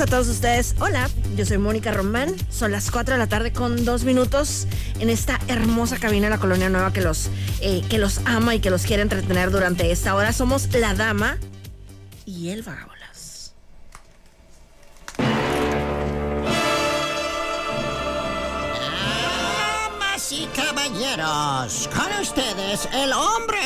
[0.00, 0.74] A todos ustedes.
[0.78, 2.34] Hola, yo soy Mónica Román.
[2.50, 4.66] Son las 4 de la tarde con dos minutos
[5.00, 7.28] en esta hermosa cabina de la Colonia Nueva que los,
[7.60, 10.32] eh, que los ama y que los quiere entretener durante esta hora.
[10.32, 11.36] Somos la dama
[12.24, 13.52] y el vagabolas.
[18.78, 23.58] Damas y caballeros, con ustedes el hombre.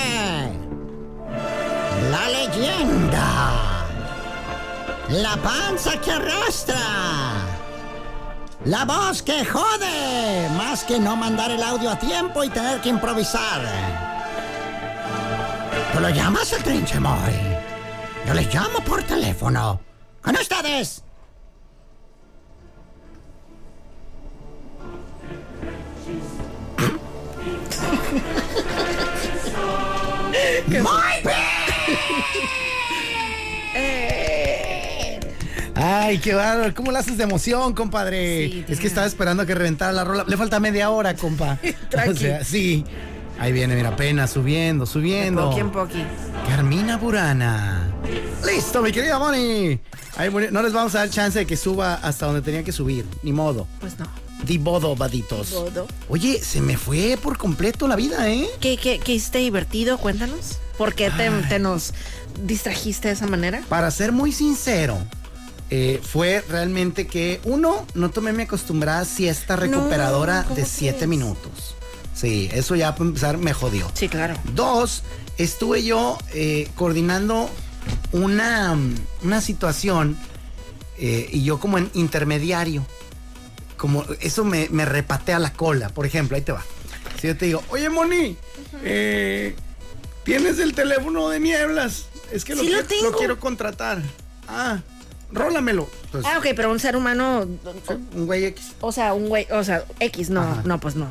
[2.11, 3.87] La leyenda.
[5.11, 7.30] La panza que arrastra.
[8.65, 10.49] La voz que jode.
[10.57, 13.63] Más que no mandar el audio a tiempo y tener que improvisar.
[15.95, 17.33] ¿Tú lo llamas el trinche Moy?
[18.27, 19.81] Yo les llamo por teléfono.
[20.21, 21.03] Con ustedes.
[30.69, 31.41] Muy bien.
[35.83, 36.75] Ay, qué bárbaro.
[36.75, 38.49] ¿Cómo la haces de emoción, compadre?
[38.51, 40.25] Sí, es que estaba esperando a que reventara la rola.
[40.27, 41.59] Le falta media hora, compa.
[41.91, 42.11] Tranqui.
[42.11, 42.85] O sea, sí.
[43.39, 45.49] Ahí viene, mira, apenas subiendo, subiendo.
[45.49, 46.05] Poqui en poqui.
[46.47, 47.89] Carmina Burana.
[48.45, 49.81] Listo, mi querida Moni.
[50.19, 53.07] Ahí, no les vamos a dar chance de que suba hasta donde tenía que subir.
[53.23, 53.67] Ni modo.
[53.81, 54.07] Pues no.
[54.45, 55.53] Di bodo, vaditos.
[55.53, 55.87] Bodo.
[56.11, 58.47] Oye, se me fue por completo la vida, ¿eh?
[58.61, 59.97] ¿Qué, qué, qué hiciste divertido?
[59.97, 60.59] Cuéntanos.
[60.77, 61.95] ¿Por qué te, te nos
[62.45, 63.63] distrajiste de esa manera?
[63.71, 64.99] Para ser muy sincero,
[65.71, 71.09] eh, fue realmente que, uno, no tomé mi acostumbrada siesta recuperadora ¿cómo de siete crees?
[71.11, 71.77] minutos.
[72.15, 73.91] Sí, eso ya para empezar me jodió.
[73.95, 74.35] Sí, claro.
[74.53, 75.03] Dos,
[75.39, 77.49] estuve yo eh, coordinando
[78.13, 78.77] una,
[79.23, 80.19] una situación
[80.99, 82.85] eh, y yo como en intermediario.
[83.77, 85.89] Como eso me, me repatea la cola.
[85.89, 86.63] Por ejemplo, ahí te va.
[87.21, 88.37] Si yo te digo, oye Moni,
[88.85, 89.55] eh,
[90.25, 92.05] tienes el teléfono de nieblas.
[92.31, 93.17] Es que lo, Sí lo quiero- tengo.
[93.19, 94.03] quiero contratar.
[94.49, 94.81] Ah,
[95.33, 95.89] rólamelo.
[96.13, 97.47] Pues, Ah, ok, pero un ser humano,
[98.15, 98.73] un güey X.
[98.81, 100.63] o sea, un güey, o sea, X, no, Ajá.
[100.65, 101.09] no, pues no.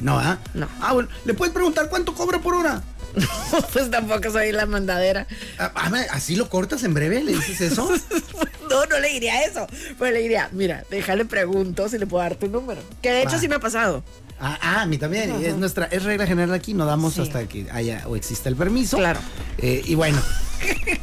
[0.00, 0.38] No, ¿ah?
[0.54, 0.68] No.
[0.80, 2.82] Ah, bueno, ¿le puedes preguntar cuánto cobra por hora?
[3.72, 5.26] pues tampoco soy la mandadera.
[5.58, 7.22] Ah, ah, ¿Así lo cortas en breve?
[7.22, 7.88] ¿Le dices eso?
[8.70, 9.66] no, no le diría eso.
[9.98, 12.80] Pues le diría, mira, déjale pregunto si le puedo dar tu número.
[13.02, 13.38] Que de hecho Va.
[13.38, 14.02] sí me ha pasado.
[14.40, 15.30] Ah, ah, a mí también.
[15.44, 17.20] Es nuestra, es regla general aquí, no damos Sí.
[17.20, 18.96] hasta que haya o exista el permiso.
[18.96, 19.20] Claro.
[19.58, 20.20] Eh, y bueno.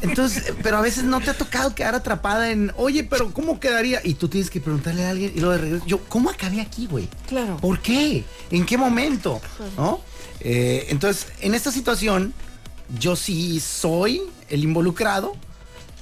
[0.02, 4.00] Entonces, pero a veces no te ha tocado quedar atrapada en, oye, pero ¿cómo quedaría?
[4.04, 5.84] Y tú tienes que preguntarle a alguien y luego de regreso.
[5.86, 7.08] Yo, ¿cómo acabé aquí, güey?
[7.28, 7.56] Claro.
[7.58, 8.24] ¿Por qué?
[8.50, 9.40] ¿En qué momento?
[9.76, 10.00] ¿No?
[10.40, 12.32] Eh, entonces, en esta situación,
[12.98, 15.36] yo sí soy el involucrado,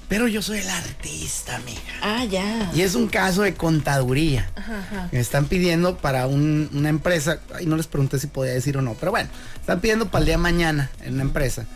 [0.09, 1.81] pero yo soy el artista, amiga.
[2.01, 2.71] Ah, ya.
[2.75, 4.51] Y es un caso de contaduría.
[5.13, 8.83] Me están pidiendo para un- una empresa, ay, no les pregunté si podía decir o
[8.83, 9.29] no, pero bueno,
[9.61, 11.67] están pidiendo para el día de mañana en una empresa.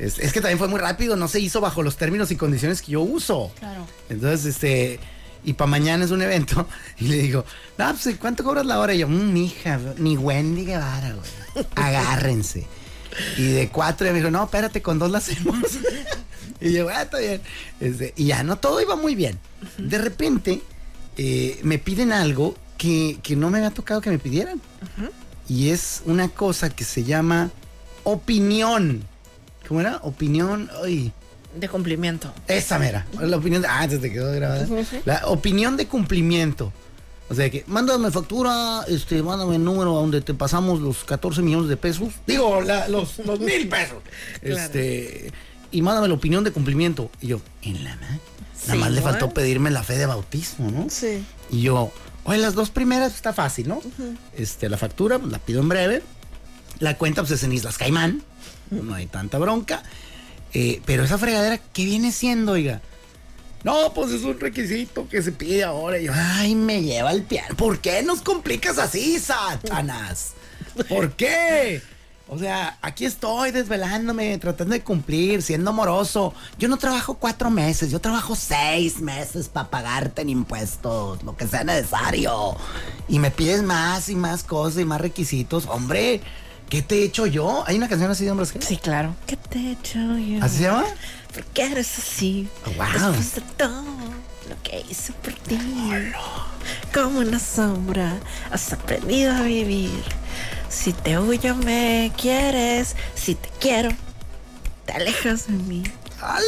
[0.00, 2.80] Es, es que también fue muy rápido, no se hizo bajo los términos y condiciones
[2.80, 3.52] que yo uso.
[3.58, 3.86] Claro.
[4.08, 4.98] Entonces, este,
[5.44, 6.66] y para mañana es un evento,
[6.98, 7.44] y le digo,
[7.78, 8.94] no, pues, ¿cuánto cobras la hora?
[8.94, 11.66] Y yo, mmm, hija, ni Wendy Guevara, güey.
[11.74, 12.66] Agárrense.
[13.36, 15.58] Y de cuatro, y me dijo, no, espérate, con dos la hacemos.
[16.60, 17.40] y yo, ah, está bien.
[17.80, 19.38] Este, y ya, no, todo iba muy bien.
[19.76, 20.62] De repente,
[21.16, 24.60] eh, me piden algo que, que no me había tocado que me pidieran.
[25.48, 27.50] Y es una cosa que se llama
[28.04, 29.04] opinión.
[29.70, 29.98] ¿Cómo era?
[30.02, 31.12] Opinión, ay.
[31.54, 32.32] De cumplimiento.
[32.48, 33.06] Esa mera.
[33.20, 33.68] La opinión de.
[33.68, 34.66] Ah, se te quedó grabada.
[35.04, 36.72] La opinión de cumplimiento.
[37.28, 41.40] O sea que, mándame factura, este, mándame el número a donde te pasamos los 14
[41.42, 42.08] millones de pesos.
[42.26, 43.98] Digo, la- los, los mil pesos.
[44.42, 45.32] Este.
[45.70, 47.08] Y mándame la opinión de cumplimiento.
[47.20, 48.18] Y yo, en la ma-
[48.66, 50.86] Nada más le faltó pedirme la fe de bautismo, ¿no?
[50.90, 51.24] Sí.
[51.50, 51.92] Y yo,
[52.24, 53.80] oye, las dos primeras está fácil, ¿no?
[54.36, 56.02] Este, la factura, pues, la pido en breve.
[56.80, 57.78] La cuenta, pues es en Islas
[63.62, 65.98] No, pues es un requisito que se pide ahora.
[65.98, 67.54] Y yo, ay, me lleva el piano.
[67.56, 70.32] ¿Por qué nos complicas así, Satanás?
[70.88, 71.82] ¿Por qué?
[72.32, 76.32] O sea, aquí estoy desvelándome, tratando de cumplir, siendo amoroso.
[76.58, 81.48] Yo no trabajo cuatro meses, yo trabajo seis meses para pagarte en impuestos, lo que
[81.48, 82.56] sea necesario.
[83.08, 85.66] Y me pides más y más cosas y más requisitos.
[85.66, 86.20] Hombre,
[86.70, 87.64] ¿qué te he hecho yo?
[87.66, 88.54] ¿Hay una canción así de hombres?
[88.60, 89.14] Sí, claro.
[89.26, 90.42] ¿Qué te he hecho yo?
[90.42, 90.84] ¿Así se llama?
[91.34, 92.48] ¿Por qué eres así?
[92.64, 93.12] Oh, wow.
[93.12, 93.84] Después de todo
[94.48, 95.58] lo que hice por ti.
[96.94, 98.14] Como una sombra,
[98.50, 99.90] has aprendido a vivir.
[100.68, 102.96] Si te huyo, me quieres.
[103.14, 103.90] Si te quiero,
[104.86, 105.82] te alejas de mí.
[106.20, 106.40] ¡Ala!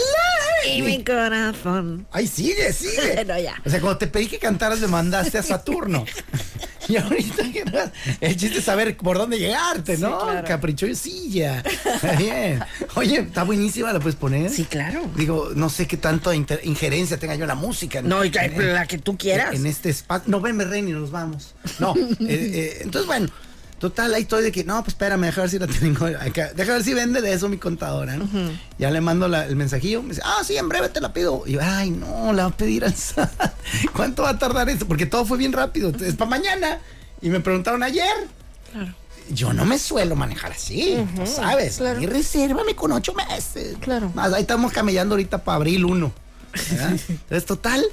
[0.68, 2.06] Y mi corazón.
[2.12, 3.14] Ay, sigue, sigue.
[3.14, 3.60] Bueno, ya.
[3.64, 6.04] O sea, cuando te pedí que cantaras, le mandaste a Saturno.
[6.88, 7.42] y ahorita
[7.72, 10.20] no- el chiste es saber por dónde llegarte, ¿no?
[10.20, 10.48] Sí, claro.
[10.48, 11.60] Caprichosilla.
[11.84, 12.60] Está bien.
[12.94, 14.50] Oye, está buenísima, ¿la puedes poner?
[14.50, 15.08] Sí, claro.
[15.16, 18.02] Digo, no sé qué tanto injerencia tenga yo en la música.
[18.02, 19.54] No, ya, En- la que tú quieras.
[19.54, 20.24] En este espacio.
[20.30, 21.54] No, ven, Rey, y nos vamos.
[21.78, 21.94] No.
[21.96, 23.28] eh, eh, entonces, bueno.
[23.82, 26.52] Total, ahí estoy de que, no, pues espérame, deja ver si la tengo acá.
[26.54, 28.28] Deja ver si vende de eso mi contadora, ¿no?
[28.78, 30.02] Ya le mando la- el mensajillo.
[30.04, 31.42] Me dice, ah, sí, en breve te la pido.
[31.46, 33.30] Y yo, ay, no, la va a pedir al SAT.
[33.92, 34.86] ¿Cuánto va a tardar esto?
[34.86, 35.90] Porque todo fue bien rápido.
[36.00, 36.78] Es para mañana.
[37.20, 38.06] Y me preguntaron ayer.
[38.72, 38.94] Claro.
[39.30, 41.78] Yo no me suelo manejar así, ¿no ¿sabes?
[41.78, 42.00] claro.
[42.00, 43.76] Y resérvame con ocho meses.
[43.80, 44.10] Claro.
[44.14, 46.12] Más, ahí estamos camellando ahorita para abril 1.
[46.70, 47.84] Entonces, total.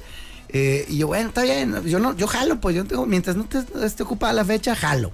[0.52, 1.82] Eh, y yo, bueno, está bien.
[1.86, 5.12] Yo no, yo jalo, pues yo tengo, mientras no te esté ocupada la fecha, jalo.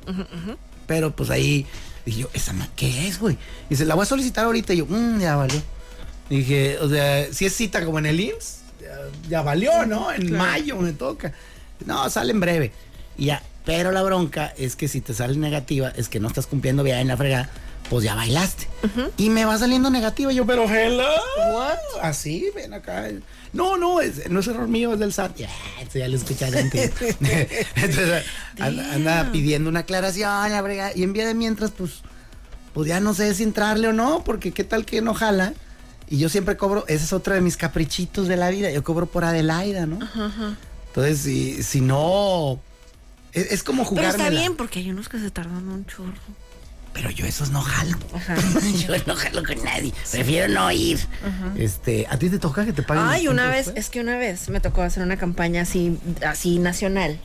[0.86, 1.66] Pero pues ahí,
[2.04, 3.36] dije yo, ¿esa ma- qué es, güey?
[3.68, 4.72] Dice, la voy a solicitar ahorita.
[4.74, 5.60] Y yo, mmm, ya valió.
[6.30, 8.88] Dije, o sea, si es cita como en el IMSS, ya,
[9.28, 10.12] ya valió, ¿no?
[10.12, 11.32] En mayo me toca.
[11.84, 12.72] No, sale en breve.
[13.18, 16.46] Y ya, pero la bronca es que si te sale negativa, es que no estás
[16.46, 17.48] cumpliendo bien en la fregada,
[17.90, 18.66] pues ya bailaste.
[19.16, 20.32] Y me va saliendo negativa.
[20.32, 21.04] Y yo, pero hello.
[21.52, 21.76] What?
[22.02, 23.08] Así, ven acá.
[23.56, 25.36] No, no, es, no es error mío, es del SAT.
[25.36, 25.50] Ya,
[25.80, 26.92] eso ya lo escucharon antes.
[27.74, 28.24] Entonces,
[28.58, 30.92] anda, anda pidiendo una aclaración, la brega.
[30.94, 32.02] Y en vía de mientras, pues,
[32.74, 35.54] pues ya no sé si entrarle o no, porque qué tal que no jala.
[36.08, 38.70] Y yo siempre cobro, ese es otro de mis caprichitos de la vida.
[38.70, 39.98] Yo cobro por Adelaida, ¿no?
[40.88, 42.60] Entonces, si, si no.
[43.32, 44.06] Es, es como Pero jugar.
[44.06, 46.12] está bien porque hay unos que se tardan un chorro.
[46.96, 47.98] Pero yo esos no jalo.
[48.14, 48.36] Ajá.
[48.88, 49.92] yo no jalo con nadie.
[50.10, 50.98] Prefiero no ir.
[51.56, 53.04] Este, ¿a ti te toca que te paguen?
[53.06, 53.84] Ay, una vez, después?
[53.84, 57.18] es que una vez me tocó hacer una campaña así, así nacional.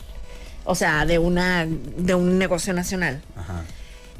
[0.64, 3.22] O sea, de una, de un negocio nacional.
[3.34, 3.64] Ajá.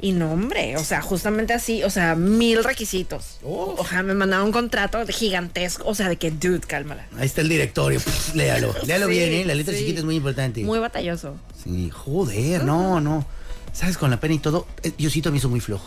[0.01, 3.37] Y no, hombre, o sea, justamente así, o sea, mil requisitos.
[3.43, 3.79] Uf.
[3.79, 7.05] O sea, me mandaron un contrato gigantesco, o sea, de que, dude, cálmala.
[7.15, 7.99] Ahí está el directorio.
[8.01, 8.75] Pff, léalo.
[8.85, 9.45] Léalo Sí, bien, ¿eh?
[9.45, 9.79] La letra sí.
[9.81, 10.61] chiquita es muy importante.
[10.63, 11.37] Muy batalloso.
[11.63, 13.25] Sí, joder, no, no.
[13.73, 13.97] ¿Sabes?
[13.97, 15.85] Con la pena y todo, eh, Diosito me hizo muy flojo.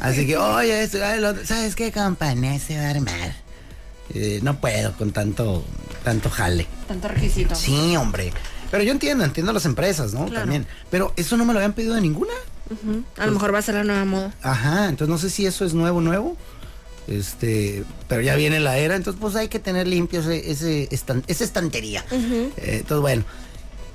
[0.00, 3.34] Así que, oye, ¿sabes qué campaña se va a armar?
[4.12, 5.64] Eh, no puedo con tanto,
[6.04, 6.66] tanto jale.
[6.86, 7.54] Tanto requisito.
[7.54, 8.32] Sí, hombre.
[8.70, 10.26] Pero yo entiendo, entiendo las empresas, ¿no?
[10.26, 10.40] Claro.
[10.42, 10.66] También.
[10.90, 12.32] Pero eso no me lo habían pedido de ninguna.
[13.16, 14.34] A lo mejor va a ser la nueva moda.
[14.42, 16.36] Ajá, entonces no sé si eso es nuevo, nuevo.
[17.06, 21.22] Este, pero ya viene la era, entonces pues hay que tener limpio ese, ese estan-
[21.26, 22.04] esa estantería.
[22.10, 23.24] Eh, entonces, bueno.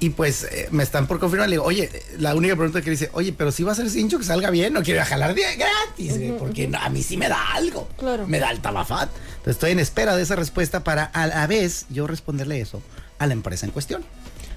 [0.02, 3.10] Y pues eh, me están por confirmar, le digo, oye, la única pregunta que dice,
[3.14, 5.36] oye, pero si va a ser cincho que salga bien, no quiero ir a jalar
[5.36, 7.90] de gratis, porque a mí sí me da algo.
[7.98, 8.26] Claro.
[8.26, 9.10] Me da el tabafat.
[9.30, 12.82] Entonces estoy en espera de esa respuesta para a la vez yo responderle eso
[13.18, 14.06] a la empresa en cuestión.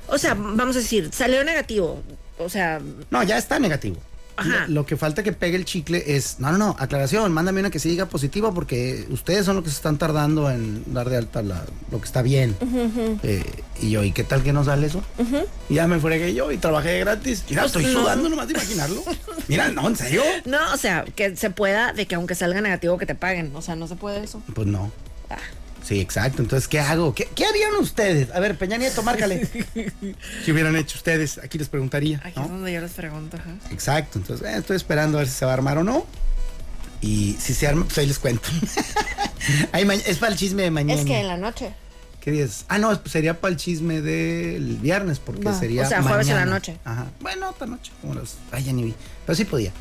[0.06, 2.00] O sea, vamos a decir, salió negativo.
[2.38, 2.80] O sea,
[3.10, 3.96] No, ya está negativo.
[4.42, 4.66] Ajá.
[4.68, 7.70] Lo, lo que falta que pegue el chicle es, no, no, no, aclaración, mándame una
[7.70, 11.16] que se diga positiva porque ustedes son los que se están tardando en dar de
[11.16, 12.56] alta la- lo que está bien.
[13.22, 13.44] Eh,
[13.80, 15.02] y yo, ¿y qué tal que no sale eso?
[15.68, 17.44] Y ya me fregué yo y trabajé gratis.
[17.48, 17.92] Mira, estoy no.
[18.02, 19.02] sudando nomás de imaginarlo.
[19.48, 20.22] Mira, no, en serio.
[20.44, 23.50] no, o sea, que se pueda de que aunque salga negativo que te paguen.
[23.54, 24.42] O sea, no se puede eso.
[24.54, 24.90] Pues no.
[25.30, 25.36] Ah.
[25.82, 26.42] Sí, exacto.
[26.42, 27.14] Entonces, ¿qué hago?
[27.14, 28.30] ¿Qué, qué harían ustedes?
[28.30, 29.48] A ver, Peña Nieto, márcale.
[30.44, 31.38] ¿Qué hubieran hecho ustedes?
[31.38, 32.20] Aquí les preguntaría.
[32.24, 32.44] Aquí ¿no?
[32.44, 33.36] es donde yo les pregunto.
[33.36, 33.50] ajá.
[33.70, 36.06] Exacto, entonces eh, estoy esperando a ver si se va a armar o no.
[37.00, 38.48] Y si se arma, pues ahí les cuento.
[39.72, 41.00] Ahí es para el chisme de mañana.
[41.00, 41.74] Es que en la noche.
[42.20, 42.64] ¿Qué día es?
[42.68, 45.82] Ah, no, pues sería para el chisme del viernes, porque sería.
[45.82, 46.78] o sea, jueves en la noche.
[46.84, 47.06] Ajá.
[47.18, 47.90] Bueno, otra noche.
[48.00, 48.36] Como las.
[48.52, 48.94] Ay, ya ni vi.
[49.26, 49.72] Pero sí podía.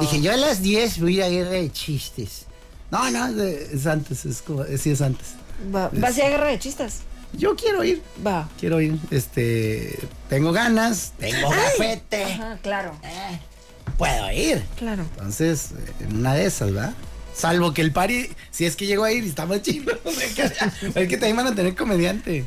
[0.00, 2.46] Dije, yo a las 10 voy a ir a guerra de chistes.
[2.90, 5.28] No, no, es, es antes, es como, sí es antes.
[5.74, 7.00] Va, va a ser guerra de chistes.
[7.32, 8.48] Yo quiero ir, Va.
[8.60, 8.98] quiero ir.
[9.10, 9.98] Este,
[10.28, 12.22] tengo ganas, tengo gafete.
[12.24, 12.96] Ajá, claro.
[13.02, 13.38] Eh,
[13.98, 14.62] puedo ir.
[14.78, 15.02] Claro.
[15.16, 16.94] Entonces, eh, en una de esas, ¿verdad?
[17.34, 19.92] Salvo que el pari, si es que llegó a ir y está más chido,
[20.36, 20.42] qué
[20.94, 22.44] es que también van a tener comediante.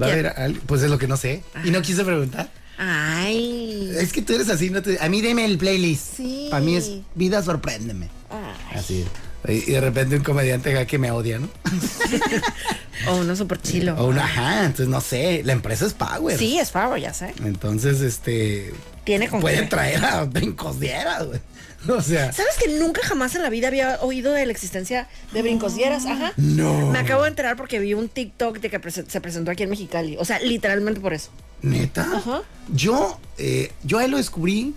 [0.00, 0.26] Va a ¿Quién?
[0.26, 1.44] haber, pues es lo que no sé.
[1.64, 2.50] Y no quise preguntar.
[2.78, 3.92] Ay.
[3.96, 6.16] Es que tú eres así, no te- a mí deme el playlist.
[6.16, 6.48] Sí.
[6.50, 8.08] Para mí es vida sorpréndeme.
[8.30, 8.78] Ay.
[8.78, 8.94] Así.
[8.94, 9.06] Y
[9.48, 11.48] y de repente un comediante acá que me odia, ¿no?
[13.08, 13.94] O uno super chilo.
[13.96, 16.36] O una, ajá, entonces no sé, la empresa es Power.
[16.36, 17.32] Sí, es Power, ya sé.
[17.44, 18.72] Entonces, este.
[19.04, 19.66] Tiene con Pueden qué.
[19.70, 21.40] traer a brincos dieras, güey.
[21.88, 22.30] O sea.
[22.30, 26.04] ¿Sabes que nunca jamás en la vida había oído de la existencia de brincosieras?
[26.04, 26.34] Ajá.
[26.36, 26.90] No.
[26.90, 30.18] Me acabo de enterar porque vi un TikTok de que se presentó aquí en Mexicali.
[30.18, 31.30] O sea, literalmente por eso.
[31.62, 32.02] ¿Neta?
[32.02, 32.42] Ajá.
[32.74, 34.74] Yo, eh, yo a él lo descubrí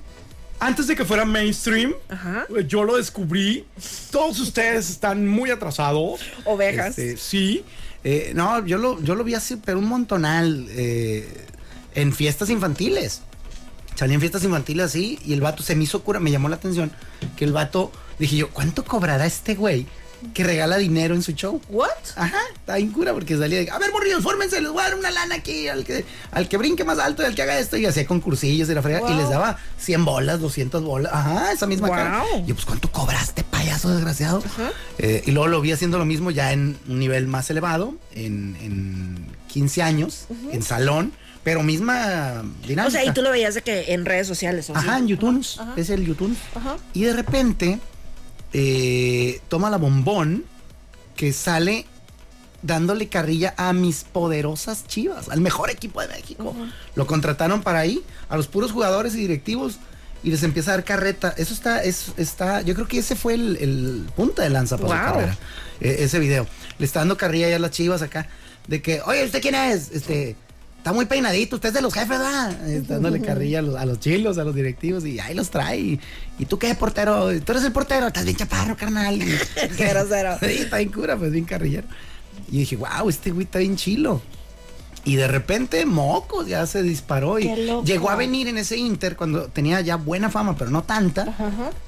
[0.66, 1.94] antes de que fuera mainstream.
[2.10, 2.46] Ajá.
[2.68, 3.66] Yo lo descubrí.
[4.12, 6.22] Todos ustedes están muy atrasados.
[6.46, 6.98] Ovejas.
[6.98, 7.66] Este, sí.
[8.04, 11.46] Eh, no, yo lo, yo lo vi así, pero un montonal eh,
[11.96, 13.22] en fiestas infantiles.
[13.96, 16.56] Salí en fiestas infantiles así y el vato se me hizo cura, me llamó la
[16.56, 16.92] atención
[17.38, 19.86] que el vato, dije yo, ¿cuánto cobrará este güey
[20.34, 21.62] que regala dinero en su show?
[21.70, 21.90] ¿What?
[22.16, 24.96] Ajá, está bien cura porque salía de, a ver, morrillos, fórmense, les voy a dar
[24.96, 27.78] una lana aquí al que, al que brinque más alto y al que haga esto.
[27.78, 31.12] Y hacía concursillos y la frega y les daba 100 bolas, 200 bolas.
[31.14, 31.96] Ajá, esa misma Wow.
[31.98, 32.24] cara.
[32.44, 34.44] Y yo, pues, ¿cuánto cobraste, payaso desgraciado?
[34.98, 38.56] Eh, y luego lo vi haciendo lo mismo ya en un nivel más elevado, en,
[38.62, 41.14] en 15 años, en salón,
[41.44, 42.88] pero misma dinámica.
[42.88, 44.70] O sea, y tú lo veías de que en redes sociales.
[44.70, 45.00] ¿o Ajá, sí?
[45.02, 45.46] en YouTube.
[45.60, 45.74] Ajá.
[45.76, 46.36] Es el YouTube.
[46.56, 46.78] Ajá.
[46.94, 47.80] Y de repente
[48.54, 50.44] eh, toma la bombón
[51.16, 51.86] que sale
[52.62, 56.56] dándole carrilla a mis poderosas chivas, al mejor equipo de México.
[56.96, 59.80] Lo contrataron para ahí, a los puros jugadores y directivos,
[60.24, 61.34] y les empieza a dar carreta.
[61.38, 64.88] Eso está, es, está, yo creo que ese fue el, el punta de lanza para
[64.88, 65.14] su Wow.
[65.14, 65.38] carrera.
[65.82, 66.48] eh, ese video.
[66.80, 68.28] Le está dando carrilla ya a las chivas acá,
[68.68, 69.92] de que, oye, ¿usted quién es?
[69.92, 70.38] Este,
[70.84, 72.52] está muy peinadito, usted es de los jefes, ¿verdad?
[72.90, 75.80] Dándole carrilla a los, a los chilos, a los directivos, y ahí los trae.
[75.80, 76.00] Y,
[76.40, 77.30] ¿y tú qué, portero?
[77.40, 79.18] Tú eres el portero, estás bien chaparro, carnal.
[79.78, 80.38] Qué grosero.
[80.42, 81.88] Sí, está bien cura, pues bien carrillero.
[82.52, 84.22] Y dije, wow, este güey está bien chilo.
[85.06, 87.50] Y de repente, mocos, ya se disparó y
[87.86, 91.34] llegó a venir en ese Inter cuando tenía ya buena fama, pero no tanta.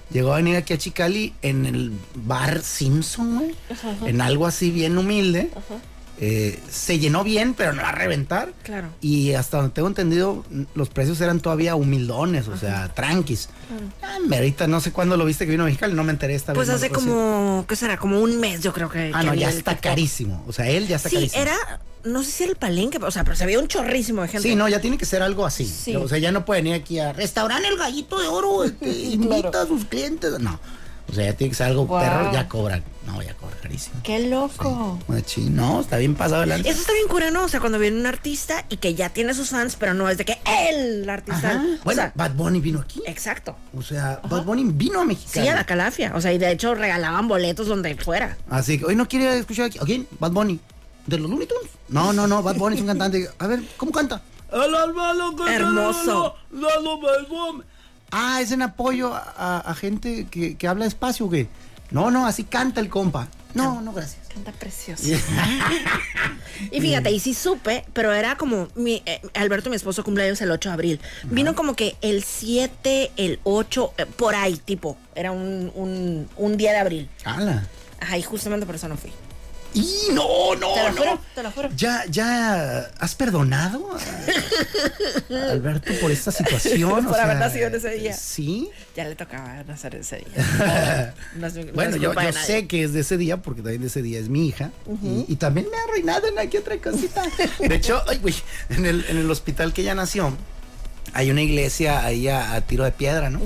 [0.10, 3.56] Llegó a venir aquí a Chicali en el bar Simpson, güey.
[4.06, 5.50] En algo así bien humilde.
[6.22, 8.54] Eh, se llenó bien, pero no a reventar.
[8.64, 8.88] Claro.
[9.02, 13.50] Y hasta donde tengo entendido, los precios eran todavía humildones, o sea, tranquis.
[14.02, 16.36] Ah, hombre, ahorita no sé cuándo lo viste que vino a Mexicali, no me enteré
[16.36, 16.80] esta Pues vez.
[16.80, 17.98] no hace como, ¿qué será?
[17.98, 19.12] Como un mes, yo creo que.
[19.14, 20.44] Ah, que no, ya está carísimo.
[20.48, 21.42] O sea, él ya está Sí, carísimo.
[21.42, 21.56] era,
[22.06, 24.48] no sé si era el palenque, o sea, pero se veía un chorrísimo de gente.
[24.48, 25.66] Sí, no, ya tiene que ser algo así.
[25.66, 25.96] Sí.
[25.98, 29.64] O sea, ya no puede venir aquí a restaurar el gallito de oro, este, invita
[29.64, 30.40] a sus clientes.
[30.40, 30.60] No.
[31.10, 32.00] O sea, ya tiene que ser algo Wow.
[32.00, 32.82] perro, ya cobra.
[33.06, 33.96] No, ya cobra carísimo.
[34.04, 34.98] Qué loco.
[35.08, 36.68] Machín, no, está bien pasado adelante.
[36.68, 37.44] Eso está bien cura, ¿no?
[37.44, 40.18] O sea, cuando viene un artista y que ya tiene sus fans, pero no es
[40.18, 41.50] de que él, el artista.
[41.52, 41.64] Ajá.
[41.82, 43.04] O Bueno, sea, Bad Bunny vino aquí.
[43.06, 43.56] exacto.
[43.78, 45.30] O sea, Bad Bunny vino a México.
[45.32, 46.14] Sí, a la calafia.
[46.16, 48.38] O sea, y de hecho regalaban boletos donde fuera.
[48.50, 49.78] Así que hoy no quiere escuchar aquí.
[49.80, 50.08] ¿A quién?
[50.20, 50.60] Bad Bunny.
[51.06, 51.70] ¿De los Looney Tunes?
[51.90, 53.30] No, no, no, Bad Bunny es un cantante.
[53.38, 54.20] A ver, ¿cómo canta?
[54.52, 56.36] El alma lo que Hermoso.
[56.52, 57.64] la- la- la-
[58.12, 61.48] Ah, es en apoyo a, a- a gente que, que habla espacio, güey.
[61.92, 63.28] No, no, así canta el compa.
[63.54, 64.28] No, no, gracias.
[64.34, 65.04] Canta precioso.
[66.72, 70.52] y fíjate, y sí supe, pero era como mi eh, Alberto, mi esposo, cumpleaños el
[70.52, 71.00] 8 de abril.
[71.24, 74.98] Vino como que el 7, el 8, eh, por ahí, tipo.
[75.16, 77.10] Era un, un, un día de abril.
[77.24, 77.66] Hala.
[78.02, 79.12] Ajá, y justamente por eso no fui.
[79.76, 80.98] Y no, no, Te lo no.
[80.98, 81.70] juro, te lo juro.
[81.76, 87.06] ¿Ya, ya has perdonado a- a Alberto por esta situación?
[87.06, 88.14] Por haber nacido en ese día.
[88.14, 88.70] Sí.
[88.96, 91.14] Ya le tocaba nacer ese día.
[91.36, 94.02] No no Bueno, yo, yo sé que es de ese día, porque también de ese
[94.02, 94.72] día es mi hija.
[95.04, 97.24] y, y también me ha arruinado en aquí otra cosita.
[97.60, 98.36] De hecho, ay, güey,
[98.70, 100.36] en el, en el hospital que ella nació,
[101.14, 103.42] hay una iglesia ahí a, a tiro de piedra, ¿no?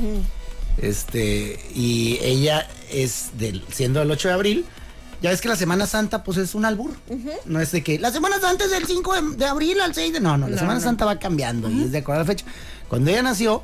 [0.78, 4.66] Este, y ella es del, siendo el 8 de abril.
[5.22, 6.92] Ya ves que la Semana Santa, pues es un albur.
[7.46, 10.14] No es de que la Semana Santa es del 5 de, de abril al 6
[10.14, 10.20] de.
[10.22, 10.86] No, no, la No, Semana no.
[10.86, 12.46] Santa va cambiando y es de acuerdo a la fecha.
[12.88, 13.62] Cuando ella nació,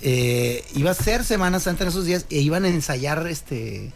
[0.00, 3.92] eh, iba a ser Semana Santa en esos días e iban a ensayar este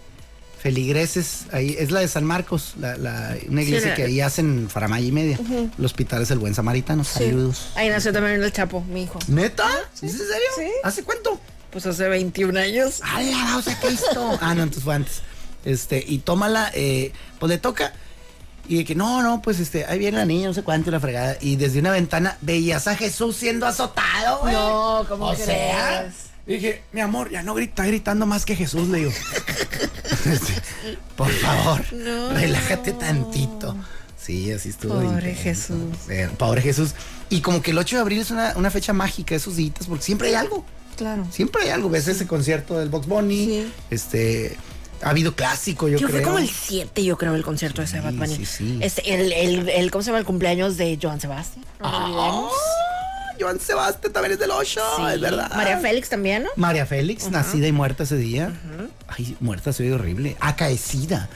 [0.59, 5.07] feligreses ahí es la de San Marcos la, la- una iglesia que ahí hacen faramaya
[5.07, 5.39] y media
[5.79, 7.25] el hospital es el buen samaritano Sí.
[7.27, 9.19] saludos Ahí nació también el Chapo, mi hijo.
[9.29, 10.27] neta ¿es en serio?
[10.57, 10.65] Sí.
[10.83, 11.39] ¿hace cuánto?
[11.71, 13.01] Pues hace 21 años.
[13.05, 14.39] ¡Hala, o sea, Cristo!
[14.41, 15.23] ah no entonces fue antes
[15.67, 17.93] este y tómala eh, pues le toca
[18.69, 20.93] y de que no, no, pues este, ahí viene la niña, no sé cuánto, y
[20.93, 21.37] la fregada.
[21.41, 24.55] Y desde una ventana veías a Jesús siendo azotado, güey.
[24.55, 25.47] No, ¿cómo o crees?
[25.47, 26.13] sea,
[26.49, 29.13] dije, mi amor, ya no grita, gritando más que Jesús, le digo.
[30.27, 30.55] Este,
[31.17, 32.31] Por favor, No.
[32.31, 33.77] relájate tantito.
[34.21, 34.95] Sí, así estuvo.
[34.95, 35.43] Pobre intenso.
[35.43, 36.11] Jesús.
[36.11, 36.91] Eh, pobre Jesús.
[37.31, 40.03] Y como que el 8 de abril es una, una fecha mágica, esos días, porque
[40.03, 40.65] siempre hay algo.
[40.97, 41.25] Claro.
[41.31, 41.89] Siempre hay algo.
[41.89, 43.47] Ves ese concierto del Box Bunny.
[43.47, 43.73] Sí.
[43.91, 44.57] Este.
[45.03, 46.19] Ha habido clásico, yo, Yo creo.
[46.21, 48.37] fue como el 7, yo creo, el concierto de Sí, Bad Bunny.
[48.37, 48.79] sí, sí.
[48.81, 50.19] Este, el, el, el, ¿cómo se llama?
[50.19, 51.65] El cumpleaños de Joan Sebastián.
[51.81, 51.87] No.
[51.87, 52.49] Ah,
[53.39, 55.03] Joan Sebastián también es del 8, Sí.
[55.13, 55.53] es verdad.
[55.55, 56.49] María Félix también, ¿no?
[56.57, 58.51] María Félix, nacida y muerta ese día.
[59.09, 60.39] Ay, muerta se ve horrible.
[60.41, 61.29] Acaecida.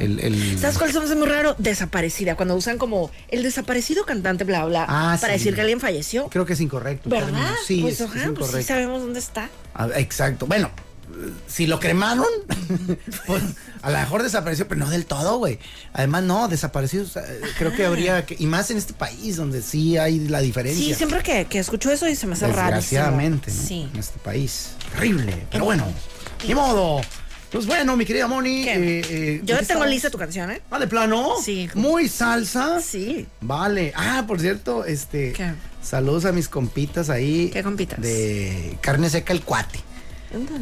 [0.00, 1.54] el, el- ¿Sabes cuál se me hace muy raro?
[1.58, 5.38] Desaparecida, cuando usan como el desaparecido cantante, bla, bla, Ah, para sí.
[5.38, 6.28] decir que alguien falleció.
[6.28, 7.08] Creo que es incorrecto.
[7.08, 7.52] ¿Verdad?
[7.64, 8.66] Sí, pues, es, es ajá, pues sí incorrecto.
[8.66, 9.48] sabemos dónde está.
[9.74, 10.46] Ah, exacto.
[10.46, 10.70] Bueno,
[11.46, 12.26] si lo cremaron,
[13.26, 13.42] pues,
[13.82, 15.58] a lo mejor desapareció, pero no del todo, güey.
[15.92, 17.02] Además, no, desapareció.
[17.02, 17.24] o sea,
[17.58, 18.36] creo que habría que.
[18.38, 20.84] Y más en este país donde sí hay la diferencia.
[20.84, 22.76] Sí, siempre que, que escucho eso y se me hace raro.
[22.76, 23.62] Desgraciadamente, ¿no?
[23.62, 23.88] Sí.
[23.92, 24.70] En este país.
[24.92, 25.46] Terrible.
[25.50, 25.86] Pero bueno,
[26.46, 27.00] ni modo.
[27.50, 28.68] Pues bueno, mi querida Moni.
[28.68, 29.90] Eh, eh, Yo ¿de qué tengo estabas?
[29.90, 30.60] lista tu canción, ¿eh?
[30.72, 31.34] Ah, de plano.
[31.40, 31.68] Sí.
[31.74, 32.80] Muy salsa.
[32.80, 33.28] Sí.
[33.40, 33.92] Vale.
[33.94, 35.32] Ah, por cierto, este.
[35.32, 35.52] ¿Qué?
[35.80, 37.50] Saludos a mis compitas ahí.
[37.52, 38.00] ¿Qué compitas?
[38.00, 39.78] De carne seca el cuate.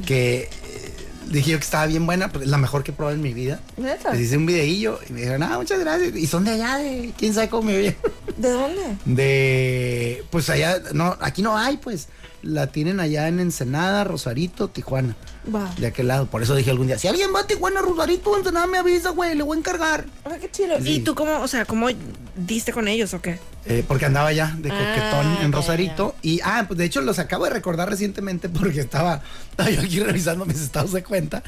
[0.07, 0.93] Que eh,
[1.31, 3.61] dije yo que estaba bien buena, la mejor que probado en mi vida.
[3.77, 4.13] ¿Neta?
[4.13, 6.15] Les hice un videillo y me dijeron, ah, muchas gracias.
[6.17, 7.97] Y son de allá, de quién sabe cómo me oyen.
[8.37, 8.97] ¿De dónde?
[9.05, 10.25] De.
[10.31, 12.09] Pues allá, no, aquí no hay, pues.
[12.43, 15.17] La tienen allá en Ensenada, Rosarito, Tijuana.
[15.53, 15.75] Va.
[15.77, 16.27] De aquel lado.
[16.27, 19.35] Por eso dije algún día, si alguien va a Tijuana, Rosarito, Ensenada, me avisa, güey,
[19.35, 20.05] le voy a encargar.
[20.25, 20.79] Ah, qué chido.
[20.81, 20.95] Sí.
[20.95, 21.89] ¿Y tú cómo, o sea, cómo
[22.37, 23.39] diste con ellos o qué?
[23.67, 26.15] Eh, porque andaba ya de coquetón Ah, en ya, Rosarito.
[26.23, 29.21] Y, ah, pues de hecho los acabo de recordar recientemente porque estaba,
[29.51, 31.43] estaba yo aquí revisando mis estados de cuenta.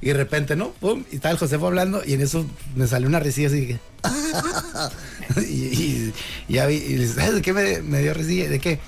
[0.00, 0.70] Y de repente, ¿no?
[0.72, 2.44] Pum, y estaba el Josefo hablando y en eso
[2.74, 3.78] me salió una risilla así que...
[5.40, 6.14] y, y-
[6.48, 8.48] y ya vi, y le- ¿sabes de qué me, me dio risilla?
[8.48, 8.80] ¿De qué?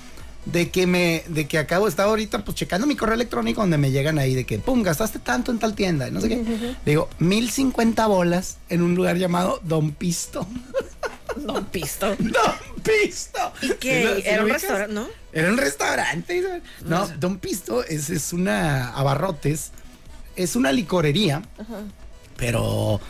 [0.45, 3.89] De que me, de que acabo, estaba ahorita pues checando mi correo electrónico donde me
[3.89, 6.75] llegan ahí de que, pum, gastaste tanto en tal tienda, y no sé qué.
[6.85, 10.45] Digo, 1050 bolas en un lugar llamado Don Pisto.
[11.35, 12.15] Don Pisto.
[12.19, 13.39] Don Pisto.
[13.63, 13.97] ¿Y qué?
[13.97, 15.07] ¿Sí lo- sí Era un restaurante, ¿no?
[15.33, 16.61] Era un restaurante.
[16.85, 19.71] No, Don Pisto es, es una abarrotes,
[20.35, 21.41] es una licorería,
[22.37, 23.01] pero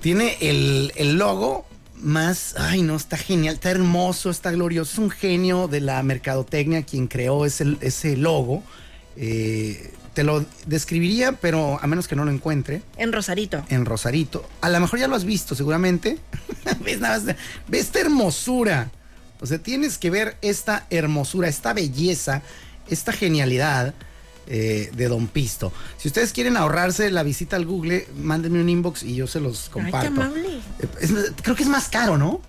[0.00, 1.66] tiene el, el logo
[2.00, 6.82] más, ay no, está genial, está hermoso, está glorioso, es un genio de la mercadotecnia
[6.82, 8.62] quien creó ese, ese logo.
[9.16, 13.62] Eh, te lo describiría, pero a menos que no lo encuentre En Rosarito.
[13.68, 14.48] en Rosarito.
[14.62, 16.18] A lo mejor ya lo has visto, seguramente.
[16.84, 17.36] ¿Ves, nada más?
[17.68, 18.90] Ve esta hermosura.
[19.40, 22.40] O sea, tienes que ver esta hermosura, esta belleza,
[22.88, 23.94] esta genialidad
[24.46, 25.72] eh, de Don Pisto.
[25.98, 29.66] Si ustedes quieren ahorrarse la visita al Google, mándenme un inbox y yo se los
[29.66, 30.32] Ay, comparto.
[30.34, 30.40] qué.
[30.84, 32.40] Eh, es- creo que es más caro, ¿no?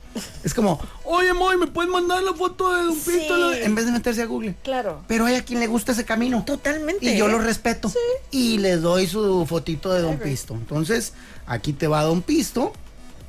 [0.44, 3.12] Es como, oye, Moy, ¿me puedes mandar la foto de Don Sí.
[3.12, 3.54] Pisto?
[3.54, 4.56] En vez de meterse a Google.
[4.64, 5.04] Claro.
[5.08, 6.44] Pero hay a quien le gusta ese camino.
[6.46, 7.06] Totalmente.
[7.06, 7.32] Y yo ¿eh?
[7.32, 7.92] lo respeto.
[8.32, 10.18] Y le doy su fotito de Don.
[10.18, 10.54] Pisto.
[10.56, 11.14] Entonces,
[11.46, 12.74] aquí te va Don Pisto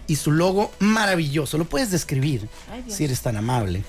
[0.06, 1.58] y su logo maravilloso.
[1.58, 3.84] Lo puedes describir Ay, si eres tan amable.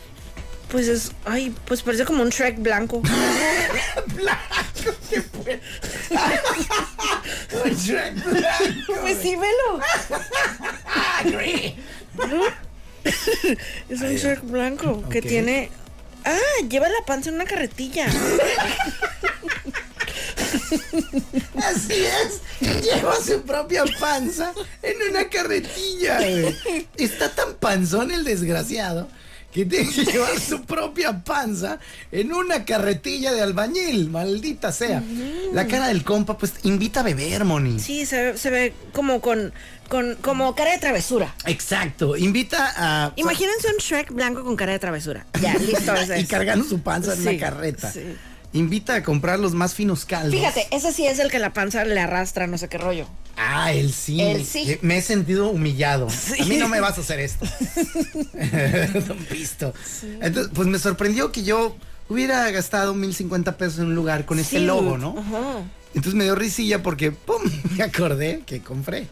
[0.70, 3.02] Pues es, ay, pues parece como un Shrek blanco.
[9.02, 9.80] pues sí, velo.
[13.90, 15.72] Es un Shrek blanco que tiene.
[16.24, 16.38] Ah,
[16.70, 18.06] lleva la panza en una carretilla.
[21.56, 22.42] Así es.
[22.84, 24.54] Lleva su propia panza
[24.84, 26.20] en una carretilla.
[26.98, 29.08] Está tan panzón el desgraciado
[29.54, 31.80] que tiene que llevar su propia panza
[32.12, 34.10] en una carretilla de albañil.
[34.10, 35.04] Maldita sea.
[35.54, 37.80] La cara del compa, pues invita a beber, Moni.
[37.80, 39.52] Sí, se ve, se ve como con,
[39.88, 41.34] con como cara de travesura.
[41.46, 42.16] Exacto.
[42.16, 43.14] Invita a.
[43.16, 45.26] Imagínense un Shrek blanco con cara de travesura.
[45.42, 45.94] Ya, listo.
[46.18, 47.92] y cargando su panza en una carreta.
[47.92, 48.02] sí.
[48.52, 50.34] Invita a comprar los más finos caldos.
[50.34, 53.08] Fíjate, ese sí es el que la panza le arrastra, no sé qué rollo.
[53.38, 54.20] Ah, él sí.
[54.22, 54.64] Él sí.
[54.72, 56.08] Eh, Me he sentido humillado.
[56.36, 56.42] Sí.
[56.42, 57.46] A mí no me vas a hacer esto.
[59.08, 59.74] Don Pisto.
[60.22, 61.76] Entonces, pues me sorprendió que yo
[62.10, 64.60] hubiera gastado 1050 pesos en un lugar con Sí.
[64.60, 65.16] logo, ¿no?
[65.20, 65.64] Ajá.
[65.94, 67.42] Entonces me dio risilla porque, ¡pum!
[67.78, 69.08] Me acordé que compré.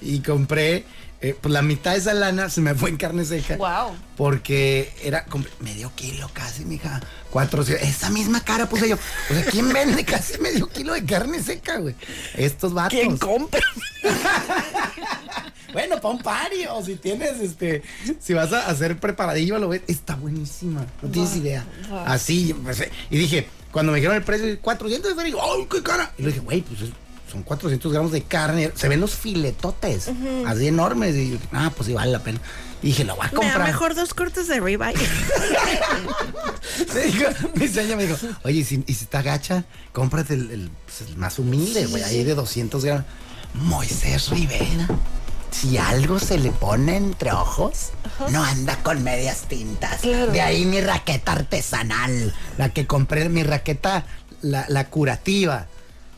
[0.00, 0.84] Y compré,
[1.22, 3.56] eh, pues la mitad de esa lana se me fue en carne seca.
[3.56, 3.96] Wow.
[4.16, 5.24] Porque era
[5.60, 7.00] medio kilo casi, mija.
[7.30, 8.96] Cuatro, esa misma cara puse yo.
[9.30, 11.94] O sea, ¿quién vende casi medio kilo de carne seca, güey?
[12.34, 12.98] Estos vatos.
[12.98, 13.60] ¿Quién compra?
[15.72, 17.82] Bueno, para un party, o si tienes, este,
[18.20, 21.64] si vas a hacer preparadillo, lo ves, está buenísima, no tienes idea.
[22.04, 26.12] Así, pues, y dije, cuando me dijeron el precio, 400 de digo, ¡ay, qué cara!
[26.18, 26.90] Y le dije, güey, pues es-
[27.32, 30.10] son 400 gramos de carne, se ven los filetotes,
[30.46, 32.38] así enormes, y ah, pues sí, vale la pena.
[32.82, 33.66] Y dije, lo voy a Me da comprar.
[33.66, 34.94] mejor dos cortes de ribeye.
[36.94, 40.50] Me dijo, mi señora me dijo, oye, ¿y si, y si está gacha, cómprate el,
[40.50, 43.04] el, pues, el más humilde, güey, ahí de 200 gramos.
[43.54, 44.88] Moisés Rivera,
[45.50, 47.90] si algo se le pone entre ojos,
[48.30, 50.00] no anda con medias tintas.
[50.00, 50.32] Claro.
[50.32, 54.04] De ahí mi raqueta artesanal, la que compré, mi raqueta,
[54.40, 55.66] la, la curativa.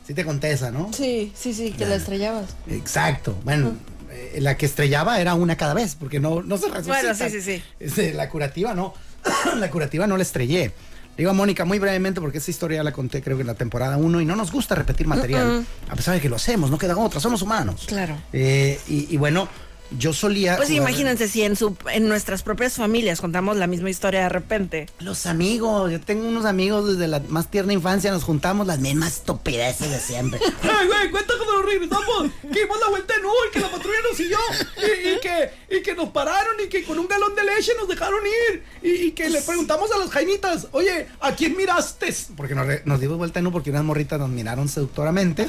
[0.05, 0.91] Sí te conté esa, ¿no?
[0.93, 2.55] Sí, sí, sí, que la estrellabas.
[2.69, 3.35] Exacto.
[3.43, 3.75] Bueno,
[4.11, 6.99] eh, la que estrellaba era una cada vez, porque no, no se resucita.
[6.99, 7.63] Bueno, sí, sí, sí.
[7.79, 8.93] Este, la curativa no.
[9.57, 10.71] la curativa no la estrellé.
[11.17, 13.95] Digo a Mónica muy brevemente porque esta historia la conté creo que en la temporada
[13.95, 16.97] 1 y no nos gusta repetir material, a pesar de que lo hacemos, no queda
[16.97, 17.85] otra, somos humanos.
[17.87, 18.17] Claro.
[18.33, 19.47] Eh, y, y bueno,
[19.91, 20.57] yo solía...
[20.57, 24.29] Pues jugar- imagínense si en, su, en nuestras propias familias contamos la misma historia de
[24.29, 24.87] repente.
[24.99, 29.13] Los amigos, yo tengo unos amigos desde la más tierna infancia, nos juntamos las mismas
[29.17, 30.39] estupideces de siempre.
[30.63, 33.71] Ay, güey, cuenta cuando nos regresamos, que dimos la vuelta en U y que la
[33.71, 34.37] patrulla nos siguió,
[34.77, 37.87] y, y que, y que nos pararon y que con un galón de leche nos
[37.87, 38.19] dejaron
[38.51, 42.13] ir, y, y que le preguntamos a las jainitas, oye, ¿a quién miraste?
[42.35, 45.47] Porque nos, re- nos dimos vuelta en U porque unas morritas nos miraron seductoramente.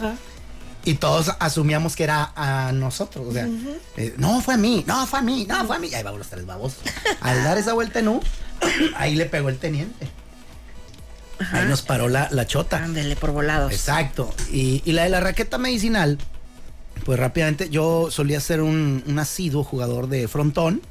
[0.87, 3.27] Y todos asumíamos que era a nosotros.
[3.29, 3.49] O sea,
[3.96, 5.88] eh, no fue a mí, no fue a mí, no fue a mí.
[5.88, 6.77] Y ahí vamos los tres babos.
[7.20, 8.20] Al dar esa vuelta en U,
[8.96, 10.09] ahí le pegó el teniente.
[11.51, 12.85] Ahí nos paró la, la chota.
[12.85, 13.72] Ándele por volados.
[13.72, 14.33] Exacto.
[14.53, 16.18] Y, y la de la raqueta medicinal,
[17.05, 20.83] pues rápidamente yo solía ser un, un asiduo jugador de frontón.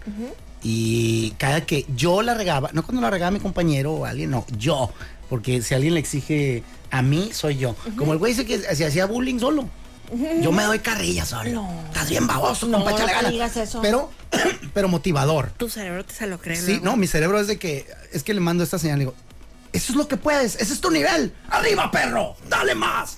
[0.62, 4.46] Y cada que yo la regaba, no cuando la regaba mi compañero o alguien, no,
[4.58, 4.92] yo.
[5.30, 7.78] Porque si alguien le exige a mí, soy yo.
[7.98, 9.70] Como el güey dice que se hacía bullying solo.
[10.42, 11.50] Yo me doy carrilla solo.
[11.52, 11.84] No.
[11.88, 13.32] Estás bien baboso, No, compa, no échale te ganas.
[13.32, 13.82] digas eso.
[13.82, 14.12] Pero,
[14.74, 15.52] pero motivador.
[15.58, 16.56] Tu cerebro te se lo cree.
[16.58, 16.86] Sí, luego.
[16.86, 19.16] no, mi cerebro es de que, es que le mando esta señal, le digo,
[19.74, 23.18] eso es lo que puedes, ese es tu nivel, arriba perro, dale más.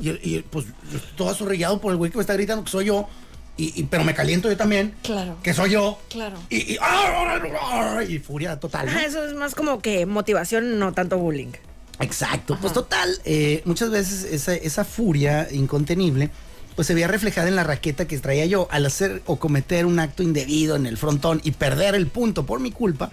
[0.00, 2.70] Y, y, pues yo estoy todo azorrillado por el güey que me está gritando que
[2.70, 3.08] soy yo,
[3.56, 5.36] y, y- pero me caliento yo también, Claro.
[5.42, 6.00] que soy yo.
[6.10, 6.36] Claro.
[6.50, 8.00] Y, y, ¡ah!
[8.08, 8.88] y furia total.
[8.88, 11.52] eso es más como que motivación, no tanto bullying.
[12.00, 16.30] Exacto, pues total, eh, muchas veces esa, esa furia incontenible
[16.74, 20.00] pues se veía reflejada en la raqueta que traía yo al hacer o cometer un
[20.00, 23.10] acto indebido en el frontón y perder el punto por mi culpa.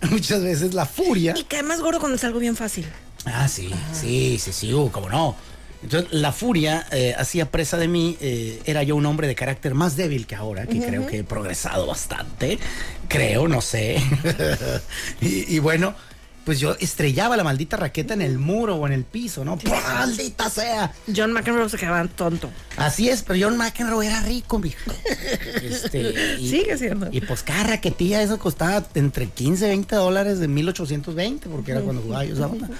[0.10, 2.86] Muchas veces la furia Y cae más gordo cuando es algo bien fácil.
[3.24, 5.36] Ah, sí, sí, sí, sí, uh, cómo no.
[5.82, 8.16] Entonces, la furia eh, hacía presa de mí.
[8.20, 11.24] eh, era yo un hombre de carácter más débil que ahora, que creo que he
[11.24, 12.58] progresado bastante.
[13.08, 14.02] Creo, no sé.
[15.20, 15.94] y, y bueno,
[16.46, 19.58] pues yo estrellaba la maldita raqueta en el muro o en el piso, ¿no?
[19.68, 20.94] ¡Maldita sea!
[21.14, 22.48] John McEnroe se quedaba tonto.
[22.76, 24.78] Así es, pero John McEnroe era rico, mija.
[25.62, 27.08] Este, y- Sigue siendo.
[27.10, 31.80] Y pues cada raquetilla eso costaba entre 15 y 20 dólares de 1820, porque era
[31.80, 32.70] cuando jugaba yo esa onda.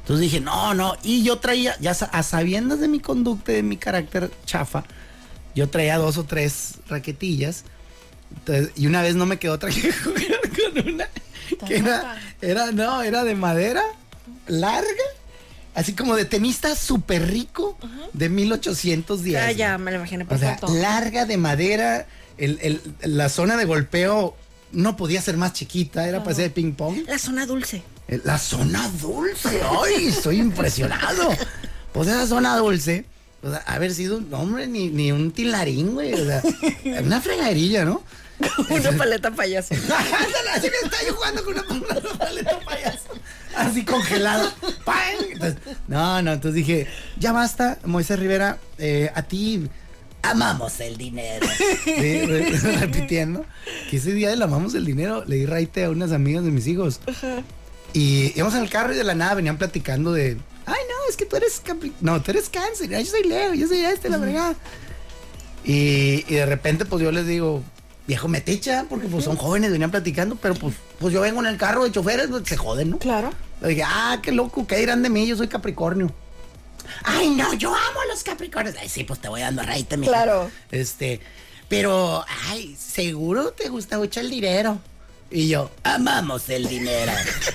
[0.00, 0.96] Entonces dije, no, no.
[1.04, 4.82] Y yo traía, ya a sabiendas de mi conducta y de mi carácter chafa,
[5.54, 7.62] yo traía dos o tres raquetillas.
[8.36, 10.40] Entonces, y una vez no me quedó otra que jugar
[10.74, 11.08] con una
[11.66, 13.82] que era, era, no, era de madera
[14.46, 14.86] larga,
[15.74, 17.76] así como de tenista súper rico
[18.12, 19.36] de 1810.
[19.40, 19.56] Ah, güey.
[19.56, 20.74] ya, me lo imaginé O sea, perfecto.
[20.74, 22.06] larga de madera,
[22.38, 24.36] el- el- la zona de golpeo
[24.72, 27.04] no podía ser más chiquita, era para hacer ping pong.
[27.06, 27.82] La zona dulce.
[28.08, 30.06] Eh, La zona dulce, ¡ay!
[30.08, 31.28] Estoy impresionado.
[31.92, 33.04] Pues esa zona dulce,
[33.42, 36.14] o sea, haber sido, no, hombre, ni, ni un tilarín, güey.
[36.14, 36.42] O sea,
[37.04, 38.02] una fregadilla, ¿no?
[38.70, 39.74] Una paleta payaso.
[39.74, 41.64] Ándale, así que está yo jugando con una,
[42.18, 43.08] paleta payaso.
[43.56, 44.50] Así congelado.
[44.84, 44.96] ¡Pam!
[45.30, 46.86] Entonces, no, no, entonces dije,
[47.18, 49.68] ya basta, Moisés Rivera, eh, a ti
[50.22, 51.46] amamos el dinero.
[51.84, 52.50] Sí, re-
[52.80, 53.44] repitiendo.
[53.90, 56.66] Que ese día del amamos el dinero le di raite a unas amigas de mis
[56.66, 57.00] hijos.
[57.92, 61.16] Y íbamos en el carro y de la nada venían platicando de, ay no, es
[61.16, 61.60] que tú eres
[62.00, 64.56] no, tú eres cáncer, ay, yo soy Leo, yo soy este, la verdad.
[65.64, 67.62] Y, y de repente pues yo les digo,
[68.12, 71.56] viejo meticha, porque pues son jóvenes, venían platicando, pero pues, pues yo vengo en el
[71.56, 72.98] carro de choferes, pues, se joden, ¿no?
[72.98, 73.30] Claro.
[73.62, 75.26] Le dije, ah, qué loco, ¿qué dirán de mí?
[75.26, 76.12] Yo soy Capricornio.
[77.04, 78.76] Ay, no, yo amo a los Capricornios.
[78.78, 80.12] Ay, sí, pues te voy dando raite, mija.
[80.12, 80.50] Claro.
[80.70, 81.20] Este,
[81.68, 84.78] pero, ay, seguro te gusta mucho el dinero.
[85.30, 87.12] Y yo, amamos el dinero.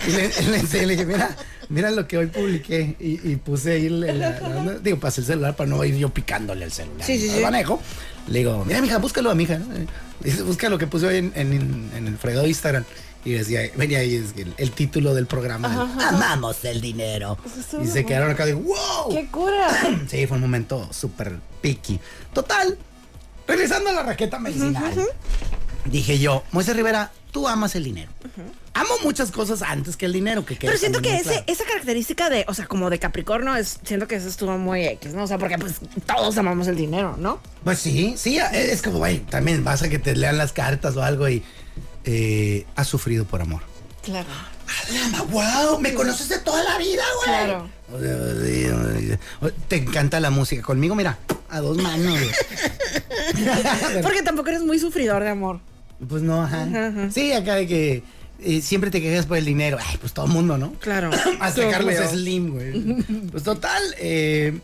[0.08, 0.30] y le,
[0.74, 1.36] le le dije, mira,
[1.70, 2.96] mira lo que hoy publiqué.
[3.00, 6.66] Y, y puse ahí, la- la- digo, pasé el celular para no ir yo picándole
[6.66, 7.06] el celular.
[7.06, 7.40] Sí, sí, sí.
[7.42, 7.80] manejo.
[8.28, 9.60] Le digo, mira, mija, búscalo a mi hija.
[9.60, 9.68] ¿no?
[10.46, 12.84] Busca lo que puse hoy en, en- en el fregado Instagram.
[13.26, 15.92] Y decía, venía ahí es el, el título del programa.
[16.08, 17.38] Amamos el dinero.
[17.84, 19.10] Y se quedaron acá de, wow.
[19.12, 19.68] ¡Qué cura!
[20.10, 22.00] Sí, fue un momento súper picky.
[22.32, 22.78] Total,
[23.46, 24.94] regresando a la raqueta medicinal.
[25.86, 28.12] Dije yo, Moisés Rivera, tú amas el dinero.
[28.74, 30.46] Amo muchas cosas antes que el dinero.
[30.46, 31.44] Que Pero siento que ese, claro.
[31.48, 35.14] esa característica de, o sea, como de Capricornio, es, siento que eso estuvo muy X,
[35.14, 35.24] ¿no?
[35.24, 37.40] O sea, porque pues todos amamos el dinero, ¿no?
[37.64, 41.04] Pues sí, sí, es como, güey, también vas a que te lean las cartas o
[41.04, 41.44] algo y
[42.06, 43.62] eh, has sufrido por amor.
[44.04, 44.30] Claro.
[44.90, 47.28] Alama, wow, me conoces de toda la vida, güey.
[47.28, 47.70] Claro.
[49.68, 50.62] Te encanta la música.
[50.62, 51.18] Conmigo, mira,
[51.50, 52.20] a dos manos.
[54.04, 55.60] Porque tampoco eres muy sufridor de amor.
[56.06, 56.68] Pues no, ajá.
[57.12, 58.04] Sí, acá de que
[58.40, 59.78] eh, siempre te quejas por el dinero.
[59.84, 60.74] Ay, pues todo el mundo, ¿no?
[60.74, 61.10] Claro.
[61.40, 61.70] Hasta.
[61.70, 63.04] Carlos Slim, güey.
[63.32, 64.60] Pues total, eh,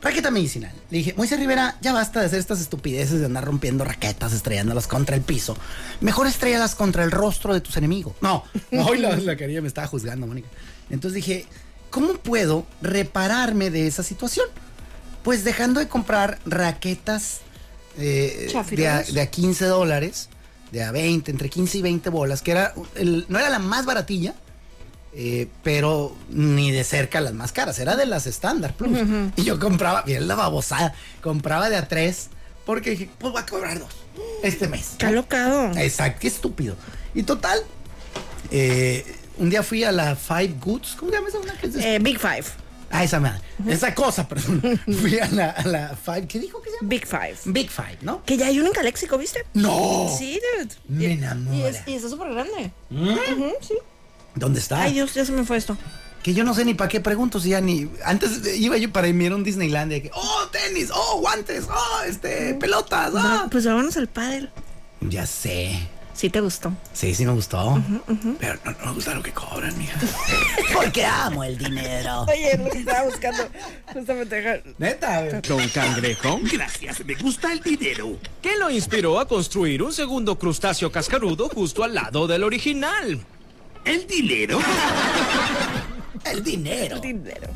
[0.00, 0.72] raqueta medicinal.
[0.90, 4.86] Le dije, Moisés Rivera, ya basta de hacer estas estupideces de andar rompiendo raquetas, estrellándolas
[4.86, 5.56] contra el piso.
[6.00, 8.14] Mejor estrellalas contra el rostro de tus enemigos.
[8.20, 10.48] No, hoy la, la me estaba juzgando, Mónica.
[10.90, 11.46] Entonces dije,
[11.90, 14.46] ¿cómo puedo repararme de esa situación?
[15.24, 17.40] Pues dejando de comprar raquetas
[17.98, 20.28] eh, de, a, de a 15 dólares,
[20.72, 23.84] de a 20, entre 15 y 20 bolas, que era el- no era la más
[23.86, 24.34] baratilla,
[25.14, 28.98] eh, pero ni de cerca las más caras, era de las estándar plus.
[29.36, 32.28] Y yo compraba, bien la babosada, compraba de a tres,
[32.66, 33.90] porque dije, pues voy a cobrar dos
[34.42, 34.92] este mes.
[34.92, 35.70] Está locado.
[35.78, 36.76] Exacto, qué estúpido.
[37.14, 37.60] Y total,
[38.50, 39.04] eh,
[39.38, 41.94] un día fui a la Five Goods, ¿cómo se llama esa una que es de-
[41.96, 42.44] Eh, Big Five.
[42.90, 44.80] Ah, esa madre, esa cosa, perdón.
[45.00, 46.88] fui a la, a la Five, ¿qué dijo que se llama?
[46.88, 47.36] Big Five.
[47.46, 48.22] Big Five, ¿no?
[48.24, 49.44] Que ya hay uno en Caléxico, ¿viste?
[49.54, 50.08] No.
[50.16, 50.74] Sí, dude.
[50.88, 51.56] Me enamora.
[51.56, 52.70] Y, es- y está súper grande.
[53.60, 53.74] Sí.
[54.34, 54.82] ¿Dónde está?
[54.82, 55.76] Ay, Dios, ya se me fue esto.
[56.22, 57.88] Que yo no sé ni para qué pregunto si ya ni.
[58.04, 60.10] Antes iba yo para irme a un Disneylandia que.
[60.12, 63.46] Oh, tenis, oh, guantes, oh, este, pelotas, ah.
[63.50, 64.50] Pues vámonos al pádel.
[65.00, 65.88] Ya sé.
[66.16, 66.72] Sí te gustó.
[66.94, 67.78] Sí, sí me gustó.
[68.40, 70.00] Pero no, no me gusta lo que cobran, mija.
[70.72, 72.22] Porque amo el dinero.
[72.22, 73.42] Oye, lo que estaba buscando.
[73.92, 74.62] Justamente.
[74.78, 75.42] Neta, güey.
[75.42, 78.16] Don Cangrejo, Gracias, me gusta el dinero.
[78.40, 83.20] ¿qué lo inspiró a construir un segundo crustáceo cascarudo justo al lado del original?
[83.84, 84.58] El dinero.
[86.24, 86.98] El dinero.
[86.98, 87.48] Dinero.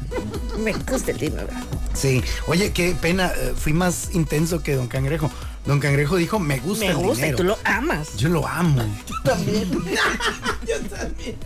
[0.58, 1.48] Me gusta el dinero.
[1.92, 2.22] Sí.
[2.46, 3.32] Oye, qué pena.
[3.36, 5.28] eh, fui más intenso que Don Cangrejo.
[5.66, 7.36] Don Cangrejo dijo, me gusta Me el gusta y dinero.
[7.36, 8.16] tú lo amas.
[8.16, 8.82] Yo lo amo.
[9.24, 9.70] también.
[10.66, 11.36] Yo también.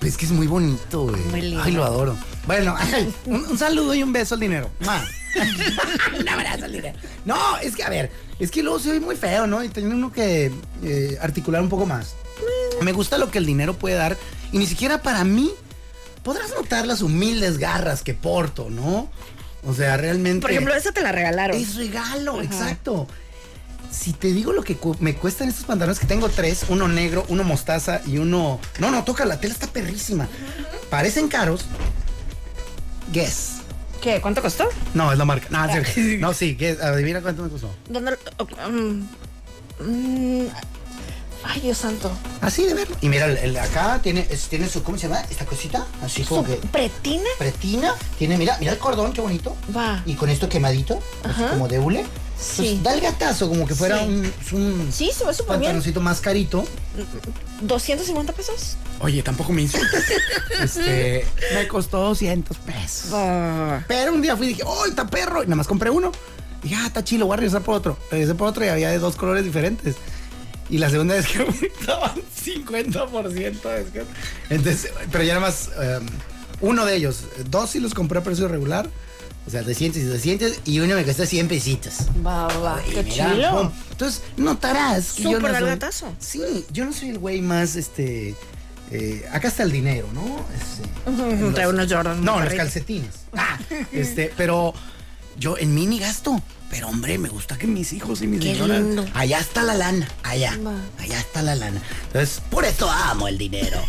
[0.00, 1.20] Pues es que es muy bonito, güey.
[1.24, 1.62] Muy lindo.
[1.62, 2.16] Ay, lo adoro.
[2.46, 4.70] Bueno, ay, un, un saludo y un beso al dinero.
[4.80, 5.04] Ma.
[6.18, 6.98] un abrazo al dinero.
[7.26, 9.62] No, es que, a ver, es que luego soy muy feo, ¿no?
[9.62, 10.50] Y tiene uno que
[10.82, 12.14] eh, articular un poco más.
[12.82, 14.16] Me gusta lo que el dinero puede dar.
[14.52, 15.50] Y ni siquiera para mí
[16.22, 19.10] podrás notar las humildes garras que porto, ¿no?
[19.66, 20.40] O sea, realmente.
[20.42, 21.56] Por ejemplo, esa te la regalaron.
[21.56, 23.06] Es regalo, exacto.
[23.90, 27.24] Si te digo lo que cu- me cuestan estos pantalones que tengo tres, uno negro,
[27.28, 28.60] uno mostaza y uno.
[28.78, 30.28] No, no, toca, la tela está perrísima.
[30.90, 31.64] Parecen caros.
[33.12, 33.52] Guess.
[34.02, 34.20] ¿Qué?
[34.20, 34.68] ¿Cuánto costó?
[34.94, 35.48] No, es la marca.
[35.50, 35.90] No, cierto.
[36.20, 36.80] no sí, guess.
[36.80, 37.74] Adivina cuánto me costó.
[37.88, 38.16] ¿Dónde?
[38.68, 39.08] um,
[39.80, 40.46] mm,
[41.44, 42.10] ay, Dios santo.
[42.40, 42.96] Así de verlo.
[43.00, 45.20] Y mira, el, el de acá tiene, es- tiene su, ¿cómo se llama?
[45.30, 45.86] Esta cosita.
[46.02, 46.54] Así como que.
[46.54, 47.28] ¿Pretina?
[47.38, 47.94] Pretina.
[48.18, 49.56] Tiene, mira, mira el cordón, qué bonito.
[49.76, 50.02] Va.
[50.06, 51.50] Y con esto quemadito, así Ajá.
[51.50, 52.04] como de hule.
[52.40, 52.62] Sí.
[52.80, 54.04] Pues da el gatazo, como que fuera Sí.
[54.04, 55.72] un, un Sí, se ve súper bien.
[55.72, 56.64] pantaloncito más carito.
[57.62, 58.76] 250 pesos.
[59.00, 60.04] Oye, tampoco me insultes.
[60.62, 63.12] este, me costó 200 pesos.
[63.12, 63.84] Va.
[63.88, 65.42] Pero un día fui y dije, ¡oh, está perro!
[65.42, 66.12] Y nada más compré uno.
[66.62, 67.96] Dije, ah, está chilo, voy a regresar por otro.
[68.10, 69.96] Regresé por otro y había de dos colores diferentes.
[70.70, 71.42] Y la segunda vez que
[71.80, 72.12] estaban
[72.44, 74.12] 50% de descuento.
[74.50, 76.06] Entonces, pero ya nada más um,
[76.68, 77.24] uno de ellos.
[77.48, 78.88] Dos sí los compré a precio regular.
[79.46, 80.52] O sea, 200 y 200.
[80.66, 81.94] Y uno me costó 100 pesitos.
[82.24, 82.82] Va, va.
[82.82, 83.70] Qué mira, pum.
[83.92, 86.12] Entonces, notarás Súper no al soy- gatazo.
[86.18, 88.34] Sí, yo no soy el güey más, este...
[88.90, 90.44] eh, acá está el dinero, ¿no?
[90.54, 93.10] Este, unos Jordan No, los calcetines.
[93.34, 93.58] Ah,
[93.92, 94.74] este, pero
[95.38, 96.42] yo en mí ni gasto.
[96.70, 99.06] Pero hombre, me gusta que mis hijos y mis señoras-.
[99.14, 100.58] Allá está la lana, allá.
[100.64, 100.74] Va.
[100.98, 101.80] Allá está la lana.
[102.06, 103.80] Entonces, por eso amo el dinero.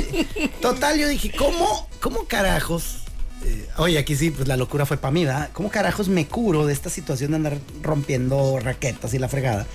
[0.60, 3.00] Total, yo dije, ¿cómo, cómo carajos?
[3.44, 5.50] eh, oye, aquí sí, pues la locura fue para mí, ¿verdad?
[5.52, 9.66] ¿Cómo carajos me curo de esta situación de andar rompiendo raquetas y la fregada?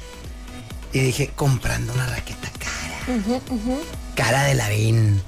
[0.94, 3.42] Y dije, comprando una raqueta cara.
[4.16, 5.22] Cara de Lavín.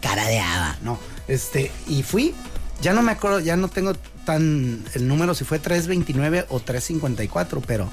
[0.00, 0.98] Cara de hada, ¿no?
[1.28, 2.34] Este, y fui,
[2.80, 3.94] ya no me acuerdo, ya no tengo
[4.26, 7.88] tan el número si fue 329 o 354, pero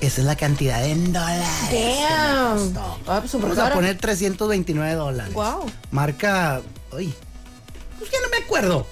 [0.00, 1.46] esa es la cantidad en dólares.
[1.70, 2.58] que Damn.
[2.58, 2.98] costó.
[3.06, 5.32] Ah, pues, Vamos a poner 329 dólares.
[5.32, 5.66] Guau.
[5.92, 6.60] Marca,
[6.92, 7.14] uy,
[8.00, 8.86] pues ya no me acuerdo.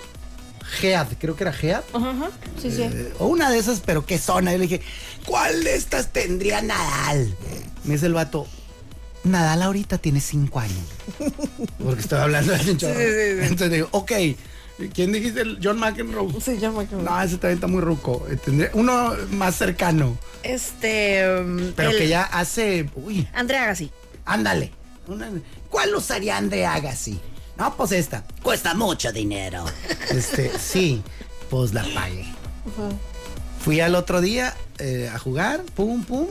[0.81, 1.83] Gead, creo que era Gead.
[1.93, 2.31] Ajá, ajá.
[2.61, 2.83] Sí, sí.
[2.83, 4.53] Eh, o una de esas, pero qué zona.
[4.53, 4.81] Yo le dije,
[5.27, 7.35] ¿cuál de estas tendría Nadal?
[7.85, 8.47] Me dice el vato,
[9.25, 10.85] Nadal ahorita tiene cinco años.
[11.83, 12.95] Porque estoy hablando de un chorro.
[12.95, 13.39] sí, sí.
[13.43, 14.13] Entonces digo, ok,
[14.91, 15.43] ¿quién dijiste?
[15.43, 16.29] El John McEnroe.
[16.41, 17.03] Sí, me acuerdo.
[17.03, 18.27] No, ese también está muy ruco.
[18.45, 21.25] Tendría uno más cercano, Este.
[21.41, 23.91] um, pero el- que ya hace, uy, Andrea Agassi.
[24.25, 24.73] ándale.
[25.07, 25.31] Una-
[25.71, 27.21] ¿Cuál usaría Andre Agassi?
[27.59, 28.25] No, pues esta.
[28.43, 29.65] Cuesta mucho dinero.
[30.11, 31.03] Este, sí,
[31.51, 32.25] pues la pagué.
[33.65, 36.29] Fui al otro día eh, a jugar, pum, pum.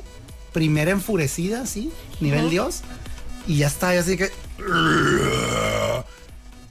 [0.53, 2.81] Primera enfurecida, sí, nivel Dios.
[3.47, 4.29] Y ya estaba así que.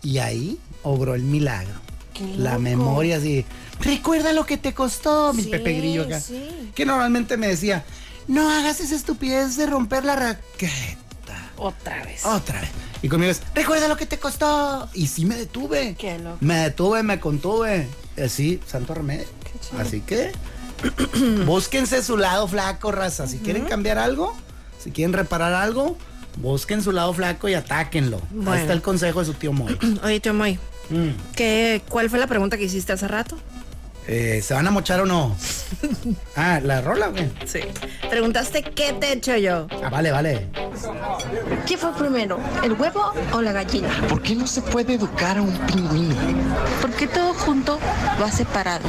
[0.02, 1.74] Y ahí obró el milagro.
[2.36, 3.46] La memoria así.
[3.80, 6.20] Recuerda lo que te costó, mi Sí, Pepe Grillo acá.
[6.20, 6.70] sí.
[6.74, 7.84] Que normalmente me decía,
[8.28, 11.50] no hagas esa estupidez de romper la raqueta.
[11.56, 12.24] Otra vez.
[12.26, 12.70] Otra vez.
[13.02, 14.88] Y conmigo es, recuerda lo que te costó.
[14.92, 15.94] Y sí me detuve.
[15.98, 16.36] Qué loco.
[16.40, 17.88] Me detuve, me contuve.
[18.22, 19.26] Así, santo remedio.
[19.78, 20.32] Así que
[21.46, 23.26] búsquense su lado flaco, raza.
[23.26, 24.34] Si quieren cambiar algo,
[24.78, 25.96] si quieren reparar algo,
[26.36, 28.20] busquen su lado flaco y atáquenlo.
[28.30, 28.52] Bueno.
[28.52, 29.78] Ahí está el consejo de su tío Moy.
[30.04, 30.58] Oye, tío Moy,
[30.90, 31.10] Mm.
[31.36, 33.38] ¿qué, ¿cuál fue la pregunta que hiciste hace rato?
[34.12, 35.36] Eh, ¿Se van a mochar o no?
[36.36, 37.30] Ah, la rola, güey.
[37.44, 37.60] Sí.
[38.08, 39.66] Preguntaste qué te echo yo.
[39.84, 40.48] Ah, vale, vale.
[41.66, 43.88] ¿Qué fue primero, el huevo o la gallina?
[44.08, 46.14] ¿Por qué no se puede educar a un pingüino?
[46.80, 47.78] Porque todo junto
[48.20, 48.88] va separado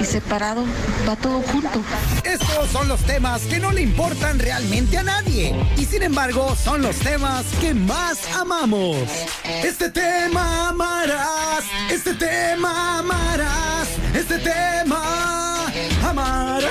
[0.00, 0.64] y separado
[1.06, 1.82] va todo junto.
[2.24, 5.54] Estos son los temas que no le importan realmente a nadie.
[5.76, 8.96] Y sin embargo, son los temas que más amamos.
[9.44, 11.64] Este tema amarás.
[11.90, 13.88] Este tema amarás.
[14.18, 15.70] Este tema
[16.02, 16.64] amarás.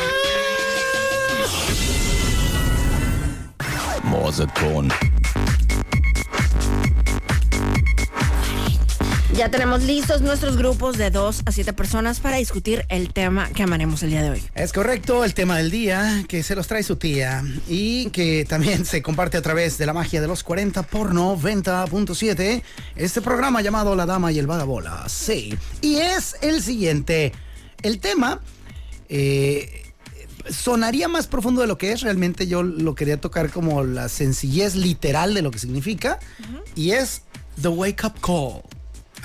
[4.04, 4.92] Morseton.
[9.38, 13.62] Ya tenemos listos nuestros grupos de dos a siete personas para discutir el tema que
[13.62, 14.44] amaremos el día de hoy.
[14.56, 18.84] Es correcto, el tema del día que se los trae su tía y que también
[18.84, 22.64] se comparte a través de la magia de los 40 por 90.7.
[22.96, 25.08] Este programa llamado La Dama y el Vagabola.
[25.08, 25.56] Sí.
[25.82, 27.32] Y es el siguiente.
[27.84, 28.42] El tema
[29.08, 29.94] eh,
[30.50, 32.02] sonaría más profundo de lo que es.
[32.02, 36.18] Realmente yo lo quería tocar como la sencillez literal de lo que significa.
[36.74, 37.22] Y es
[37.62, 38.77] The Wake Up Call.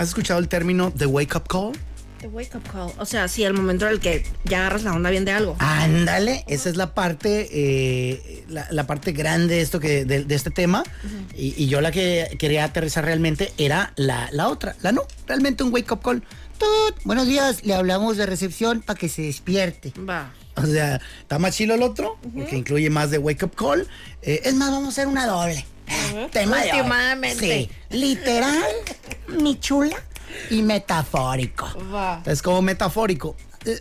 [0.03, 1.79] ¿Has escuchado el término The Wake Up Call?
[2.21, 2.93] The wake up call.
[2.99, 5.55] O sea, sí, el momento en el que ya agarras la onda bien de algo.
[5.61, 10.35] Ándale, esa es la parte, eh, la, la parte grande de esto que, de, de
[10.35, 10.83] este tema.
[11.37, 15.63] y, y yo la que quería aterrizar realmente era la, la otra, la no, realmente
[15.63, 16.25] un wake up call.
[16.59, 19.93] Tut, buenos días, le hablamos de recepción para que se despierte.
[19.99, 20.33] Va.
[20.57, 23.87] O sea, está más chilo el otro, que incluye más de wake up call.
[24.23, 25.65] Eh, es más, vamos a hacer una doble.
[26.31, 27.35] Tema de hoy.
[27.39, 28.63] Sí, literal,
[29.29, 29.97] mi chula,
[30.51, 31.69] y metafórico.
[32.25, 33.37] Es como metafórico.
[33.65, 33.81] Eh,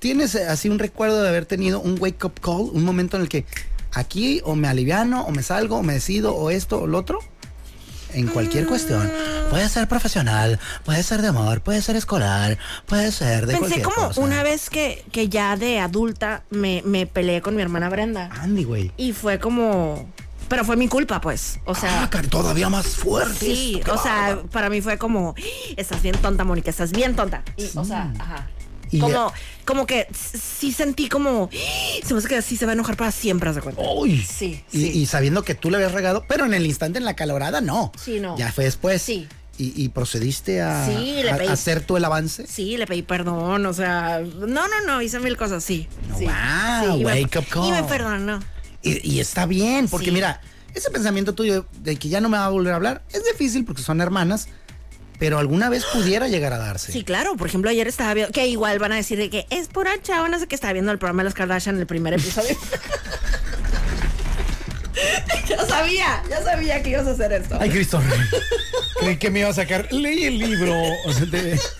[0.00, 2.70] ¿Tienes eh, así un recuerdo de haber tenido un wake up call?
[2.72, 3.46] Un momento en el que
[3.92, 7.20] aquí o me aliviano, o me salgo, o me decido, o esto, o lo otro.
[8.12, 9.10] En cualquier cuestión.
[9.50, 13.82] Puede ser profesional, puede ser de amor, puede ser escolar, puede ser de Pensé cualquier
[13.82, 14.20] como cosa.
[14.20, 18.30] una vez que, que ya de adulta me, me peleé con mi hermana Brenda.
[18.40, 18.92] Andy, güey.
[18.96, 20.08] Y fue como...
[20.48, 21.58] Pero fue mi culpa, pues.
[21.64, 22.02] O sea...
[22.04, 23.34] Ah, todavía más fuerte.
[23.46, 25.34] Sí, o sea, para mí fue como,
[25.76, 27.42] estás bien tonta, Mónica, estás bien tonta.
[27.56, 28.48] Y, O sea, ajá.
[28.90, 29.32] Y como,
[29.64, 31.48] como que sí sentí como,
[32.04, 33.82] se me hace que sí se va a enojar para siempre, de cuenta.
[33.82, 34.20] Uy.
[34.22, 34.90] Sí, Y, sí.
[35.00, 37.90] y sabiendo que tú le habías regado, pero en el instante, en la calorada, no.
[38.00, 38.36] Sí, no.
[38.38, 39.02] Ya fue después.
[39.02, 39.26] Sí.
[39.58, 42.46] Y, y procediste a, Sí, le a- pedí- a hacer tú el avance.
[42.46, 45.88] Sí, le pedí perdón, o sea, no, no, no, hice mil cosas, sí.
[46.08, 47.68] No, sí, wow, me- wake up call.
[47.68, 48.40] Y me perdonó.
[48.84, 50.12] Y, y está bien, porque Sí.
[50.12, 50.40] mira,
[50.74, 53.64] ese pensamiento tuyo de que ya no me va a volver a hablar es difícil
[53.64, 54.48] porque son hermanas,
[55.18, 56.92] pero alguna vez pudiera llegar a darse.
[56.92, 59.68] Sí, claro, por ejemplo, ayer estaba viendo, que igual van a decir de que es
[59.68, 62.56] pura chava, no sé qué, estaba viendo el programa de las Kardashian, el primer episodio.
[65.48, 67.56] ya sabía, ya sabía que ibas a hacer esto.
[67.60, 68.18] Ay, Cristo Rey.
[69.00, 69.88] Creí que me iba a sacar.
[69.92, 71.72] Leí el libro de Frances Meder.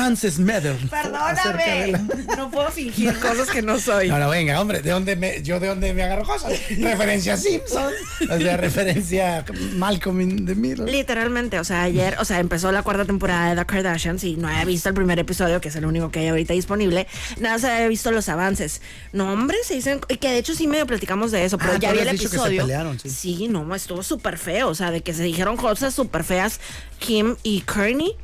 [0.00, 4.10] Acerca de Perdóname, la- no puedo fingir cosas que no soy.
[4.10, 6.52] Ahora venga, hombre, ¿de dónde me, yo de dónde me agarro cosas?
[6.78, 7.92] referencia a Simpson,
[8.30, 9.44] o sea, referencia a
[9.76, 10.90] Malcolm in the Middle.
[10.90, 14.48] Literalmente, o sea, ayer, o sea, empezó la cuarta temporada de The Kardashians y no
[14.48, 17.06] había visto el primer episodio, que es el único que hay ahorita disponible.
[17.40, 18.80] Nada, se había visto los avances.
[19.12, 21.78] No, hombre, se dicen, y que de hecho sí medio platicamos de eso, pero Ah,
[21.78, 22.62] ya vi el dicho que se episodio.
[22.62, 23.48] pelearon, sí.
[23.48, 26.60] no, estuvo súper feo, o sea, de que se dijeron cosas súper feas
[26.98, 28.16] Kim y Kourtney.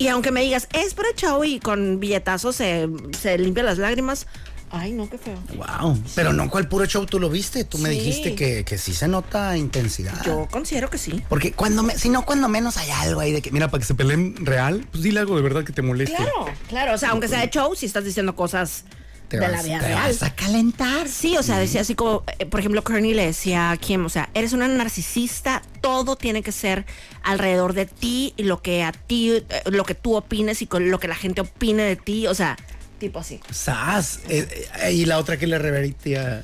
[0.00, 2.88] Y aunque me digas, es para show y con billetazos se,
[3.20, 4.26] se limpian las lágrimas.
[4.70, 5.36] Ay, no, qué feo.
[5.56, 8.94] Wow, pero no cual puro show tú lo viste, tú me dijiste que, que sí
[8.94, 10.24] se nota intensidad.
[10.24, 11.22] Yo considero que sí.
[11.28, 13.86] Porque cuando me, si no, cuando menos hay algo ahí de que, mira, para que
[13.86, 16.16] se peleen real, pues dile algo de verdad que te moleste.
[16.16, 18.86] Claro, claro, o sea, aunque sea de show, si estás diciendo cosas
[19.30, 20.02] Te de vas, la vida te real.
[20.12, 21.08] vas a calentar.
[21.08, 24.08] Sí, o sea, decía así como, eh, por ejemplo, Kearney le decía a Kim, o
[24.10, 26.84] sea, eres una narcisista, todo tiene que ser
[27.22, 30.90] alrededor de ti y lo que a ti, eh, lo que tú opines y con
[30.90, 32.56] lo que la gente opine de ti, o sea,
[32.98, 33.40] tipo así.
[33.50, 34.20] Sas.
[34.28, 36.42] eh, y la otra que le revertía.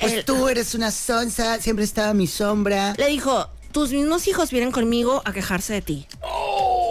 [0.00, 2.94] Pues El- tú eres una sonza, siempre estaba mi sombra.
[2.96, 6.06] Le dijo, tus mismos hijos vienen conmigo a quejarse de ti.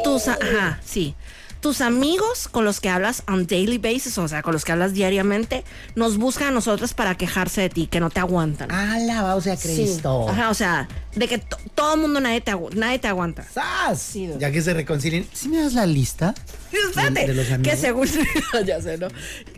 [0.03, 1.15] Tus, a- ajá, sí.
[1.61, 4.93] Tus amigos con los que hablas on daily basis, o sea, con los que hablas
[4.93, 5.63] diariamente,
[5.95, 8.71] nos buscan a nosotros para quejarse de ti, que no te aguantan.
[8.71, 9.67] Alabado sea Sí.
[9.73, 10.29] Cristo.
[10.29, 13.43] Ajá, o sea, de que to- todo el mundo nadie te, agu- nadie te aguanta.
[13.51, 13.99] ¡Sas!
[14.01, 15.27] Sí, ya que se reconcilien.
[15.33, 16.35] ¿Sí me das la lista?
[16.71, 17.73] Espérate, De- de los amigos.
[17.73, 18.07] que según
[18.65, 19.07] ya sé, ¿no?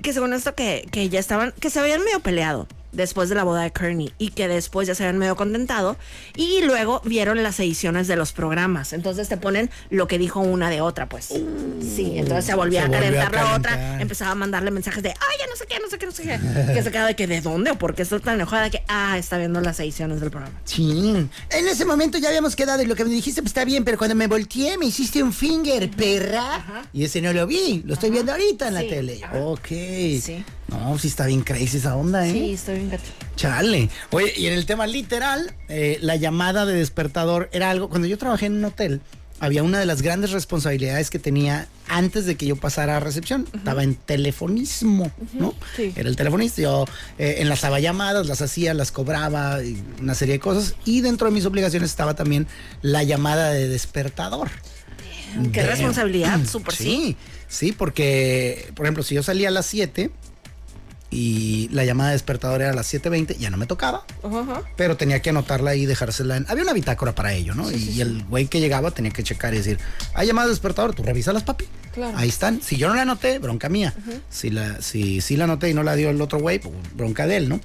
[0.01, 2.67] Que según esto que, que ya estaban, que se habían medio peleado.
[2.91, 5.97] Después de la boda de Kearney y que después ya se habían medio contentado
[6.35, 8.93] y luego vieron las ediciones de los programas.
[8.93, 11.25] Entonces te ponen lo que dijo una de otra, pues.
[11.25, 15.03] sí, entonces se volvía se a volvió a calentar la otra, empezaba a mandarle mensajes
[15.03, 16.73] de, ay, ya no sé qué, no sé qué, no sé qué.
[16.73, 18.69] que se queda de que, ¿de dónde o por qué estoy tan enojada?
[18.69, 20.55] Que, ah, está viendo las ediciones del programa.
[20.65, 21.27] Sí.
[21.49, 23.97] En ese momento ya habíamos quedado y lo que me dijiste pues, está bien, pero
[23.97, 26.85] cuando me volteé me hiciste un finger, perra.
[26.93, 29.21] Y ese no lo vi, lo estoy viendo ahorita en la tele.
[29.23, 29.37] Ajá.
[29.39, 29.67] Ok.
[29.67, 30.43] Sí.
[30.69, 32.31] No, sí está bien crazy esa onda, ¿eh?
[32.31, 32.78] Sí, estoy
[33.35, 33.89] Chale.
[34.11, 37.89] Oye, y en el tema literal, eh, la llamada de despertador era algo.
[37.89, 39.01] Cuando yo trabajé en un hotel,
[39.41, 43.47] había una de las grandes responsabilidades que tenía antes de que yo pasara a recepción.
[43.53, 45.53] Estaba en telefonismo, ¿no?
[45.75, 45.93] sí.
[45.95, 46.61] Era el telefonista.
[46.61, 46.85] Yo
[47.17, 50.75] eh, enlazaba llamadas, las hacía, las cobraba, y una serie de cosas.
[50.85, 52.47] Y dentro de mis obligaciones estaba también
[52.81, 54.49] la llamada de despertador.
[55.53, 56.83] Qué De- responsabilidad, súper sí.
[56.83, 57.17] Sí,
[57.47, 60.09] sí, porque, por ejemplo, si yo salía a las 7
[61.11, 64.05] y la llamada de despertador era a las 7.20, ya no me tocaba,
[64.75, 66.45] pero tenía que anotarla y dejársela en...
[66.49, 67.69] Había una bitácora para ello, ¿no?
[67.71, 69.79] y el güey que llegaba tenía que checar y decir,
[70.13, 71.65] hay llamada de despertador, tú revísalas, papi.
[71.93, 72.15] Claro.
[72.17, 72.61] Ahí están.
[72.61, 73.93] Si yo no la anoté, bronca mía.
[74.29, 77.25] Si la si, si la anoté y no la dio el otro güey, pues, bronca
[77.25, 77.59] de él, ¿no?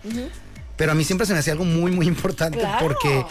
[0.76, 2.78] Pero a mí siempre se me hacía algo muy, muy importante Claro.
[2.80, 3.24] porque,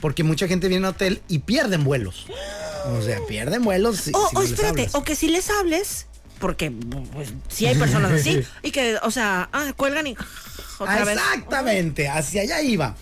[0.00, 2.26] porque mucha gente viene a hotel y pierden vuelos.
[2.98, 3.98] O sea, pierden vuelos.
[3.98, 4.94] si- O, si o no les espérate, hablas.
[4.94, 6.06] o que si les hables,
[6.38, 6.70] porque
[7.12, 10.12] pues sí hay personas así, y que, o sea, ah, cuelgan y
[10.78, 11.16] otra Ah, vez.
[11.18, 12.94] Exactamente, hacia allá iba.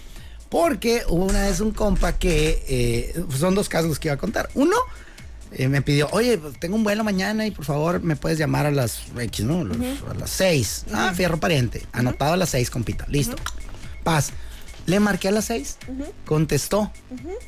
[0.49, 4.49] Porque hubo una vez un compa que eh, son dos casos que iba a contar.
[4.55, 4.76] Uno
[5.53, 8.64] eh, me pidió, oye, pues, tengo un vuelo mañana y por favor me puedes llamar
[8.66, 9.64] a las X, ¿no?
[9.64, 9.76] Los-
[10.11, 10.87] A las 6.
[10.93, 11.84] Ah, fierro pariente.
[11.93, 13.05] Anotado a las 6, compita.
[13.09, 13.37] Listo.
[14.05, 14.30] Paz.
[14.87, 15.78] Le marqué a las 6.
[16.24, 16.93] Contestó.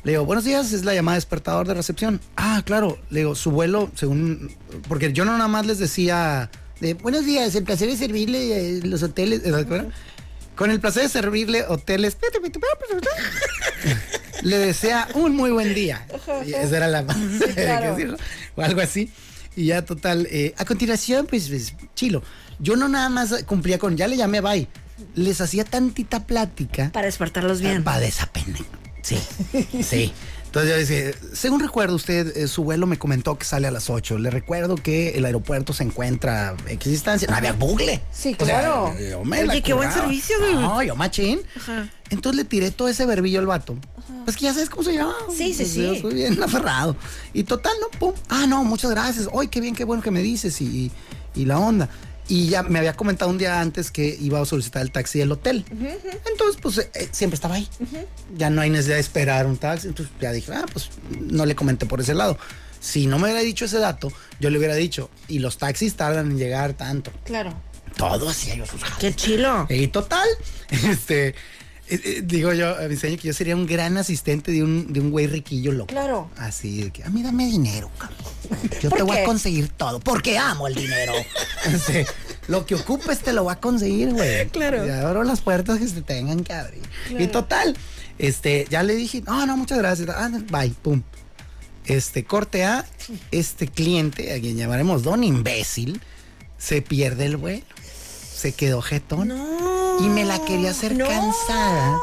[0.03, 2.19] Le digo, buenos días, es la llamada despertador de recepción.
[2.35, 2.99] Ah, claro.
[3.09, 4.51] Le digo, su vuelo, según.
[4.87, 6.51] Porque yo no nada más les decía.
[6.81, 9.41] De, buenos días, el placer de servirle eh, los hoteles.
[9.41, 9.91] ¿se acuerdan?
[10.55, 12.17] Con el placer de servirle hoteles.
[14.41, 16.05] Le desea un muy buen día.
[16.45, 17.05] Y esa era la
[18.55, 19.11] O algo así.
[19.55, 20.27] Y ya total.
[20.29, 22.21] eh, a continuación, pues, pues, chilo.
[22.59, 24.67] Yo no nada más cumplía con, ya le llamé, bye.
[25.15, 27.83] Les hacía tantita plática Para despertarlos bien.
[27.83, 28.63] para desapender.
[29.01, 29.17] Sí,
[29.83, 30.13] sí.
[30.45, 33.87] Entonces yo decía, según recuerdo usted, eh, su vuelo me comentó que sale a las
[33.91, 34.17] 8.
[34.17, 37.27] Le recuerdo que el aeropuerto se encuentra a X distancia.
[37.29, 38.01] No había bugle.
[38.11, 38.95] Sí, O sea, claro.
[38.99, 40.55] yo me Oye, qué buen servicio, güey.
[40.55, 41.39] No, yo machín.
[41.55, 41.87] Ajá.
[42.09, 43.77] Entonces le tiré todo ese verbillo al vato.
[44.25, 45.13] Pues que ya sabes cómo se llama.
[45.29, 45.81] Sí, sí, Pues sí.
[45.83, 46.95] Yo soy bien aferrado.
[47.31, 48.13] Y total, no, pum.
[48.27, 49.27] Ah, no, muchas gracias.
[49.39, 50.59] Ay, qué bien, qué bueno que me dices.
[50.61, 50.91] Y,
[51.35, 51.89] y la onda.
[52.29, 55.31] Y ya me había comentado un día antes que iba a solicitar el taxi del
[55.31, 55.65] hotel.
[56.31, 57.67] Entonces, pues eh, siempre estaba ahí.
[58.37, 59.87] Ya no hay necesidad de esperar un taxi.
[59.87, 62.37] Entonces ya dije, ah, pues no le comenté por ese lado.
[62.79, 66.31] Si no me hubiera dicho ese dato, yo le hubiera dicho, y los taxis tardan
[66.31, 67.11] en llegar tanto.
[67.25, 67.53] Claro.
[67.97, 69.65] Todo hacía yo sus Qué chilo.
[69.69, 70.27] y total,
[70.69, 71.35] este, eh, eh,
[72.23, 75.11] digo yo, a mi sueño que yo sería un gran asistente de un, de un
[75.11, 75.87] güey riquillo loco.
[75.87, 76.29] Claro.
[76.37, 78.17] Así de que, a mí dame dinero, cabrón.
[78.81, 81.13] Yo ¿Por te voy a conseguir todo, porque amo el dinero.
[82.47, 84.47] Lo que ocupes te lo voy a conseguir, güey.
[84.47, 84.85] Claro.
[84.85, 86.81] Y abro las puertas que se tengan que abrir.
[87.11, 87.77] Y total,
[88.17, 90.09] este, ya le dije, no, no, muchas gracias.
[90.09, 91.03] Ah, bye, pum.
[91.85, 92.85] Este, corte a
[93.31, 96.01] este cliente, a quien llamaremos Don Imbécil,
[96.57, 97.65] se pierde el vuelo.
[98.39, 99.27] Se quedó jetón.
[99.27, 99.97] No.
[99.99, 101.05] Y me la quería hacer No.
[101.07, 101.99] cansada.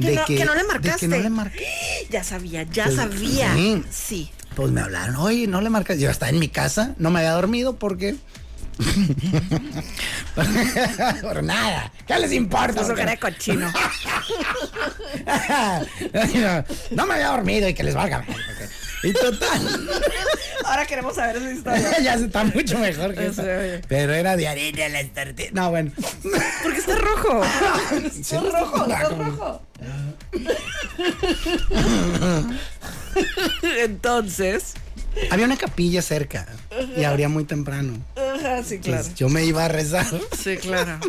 [0.00, 1.00] Que De no- que no le de marcaste.
[1.00, 1.66] que no le marqué.
[2.10, 3.52] Ya sabía, ya Pues, sabía.
[3.54, 3.84] sí.
[3.90, 4.30] Sí.
[4.56, 5.98] Pues me hablaron, oye, no le marcas.
[5.98, 8.16] Yo estaba en mi casa, no me había dormido porque.
[11.22, 11.92] Por nada.
[12.06, 12.94] ¿Qué les importa?
[12.94, 13.70] Que era cochino.
[16.90, 18.24] no me había dormido y que les valga.
[19.02, 19.88] Y total.
[20.64, 21.98] Ahora queremos saber esa historia.
[22.02, 23.42] ya se está mucho mejor que eso.
[23.88, 25.52] Pero era de harina las tortillas.
[25.52, 25.92] No, bueno.
[26.62, 27.42] Porque está rojo.
[28.20, 29.62] Está rojo, está rojo.
[33.80, 34.74] Entonces.
[35.30, 36.46] Había una capilla cerca
[36.96, 37.98] y abría muy temprano.
[38.14, 38.98] Ajá, sí, claro.
[38.98, 40.06] Entonces, yo me iba a rezar.
[40.40, 41.00] Sí, claro.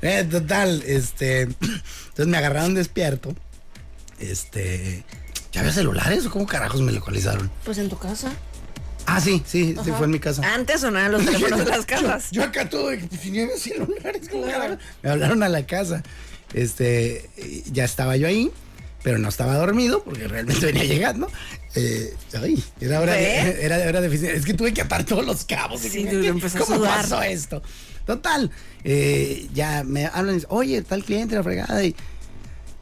[0.00, 1.42] Eh, total, este.
[1.42, 3.34] Entonces me agarraron despierto.
[4.18, 5.04] Este.
[5.56, 7.50] ¿Ya había celulares o cómo carajos me localizaron?
[7.64, 8.30] Pues en tu casa.
[9.06, 10.42] Ah, sí, sí, sí, fue en mi casa.
[10.52, 12.28] Antes sonaban los teléfonos de las casas.
[12.30, 14.28] Yo acá todo pues, si no había celulares.
[15.02, 16.02] Me hablaron a la casa.
[16.52, 17.30] Este,
[17.72, 18.50] ya estaba yo ahí,
[19.02, 21.30] pero no estaba dormido porque realmente venía llegando.
[21.74, 24.32] Eh, ay, era hora, de, era de oficina.
[24.32, 25.80] Es que tuve que atar todos los cabos.
[25.80, 27.00] Sí, Y tú ¿qué- empezó a ¿Cómo sudar.
[27.00, 27.62] pasó esto?
[28.04, 28.50] Total,
[28.84, 31.96] eh, ya me hablan y dicen, oye, tal cliente, la fregada, y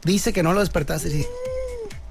[0.03, 1.07] dice que no lo despertaste.
[1.07, 1.25] Y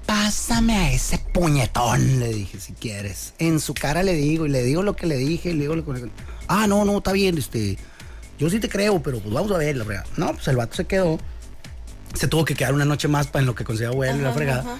[0.05, 3.33] Pásame a ese puñetón, le dije, si quieres.
[3.39, 5.75] En su cara le digo, y le digo lo que le dije, y le digo
[5.75, 6.09] lo que le
[6.47, 7.77] Ah, no, no, está bien, este.
[8.37, 10.05] yo sí te creo, pero pues vamos a ver, la fregada.
[10.17, 11.17] No, pues el vato se quedó.
[12.13, 14.31] Se tuvo que quedar una noche más para en lo que conseguía vuelo y la
[14.33, 14.77] fregada.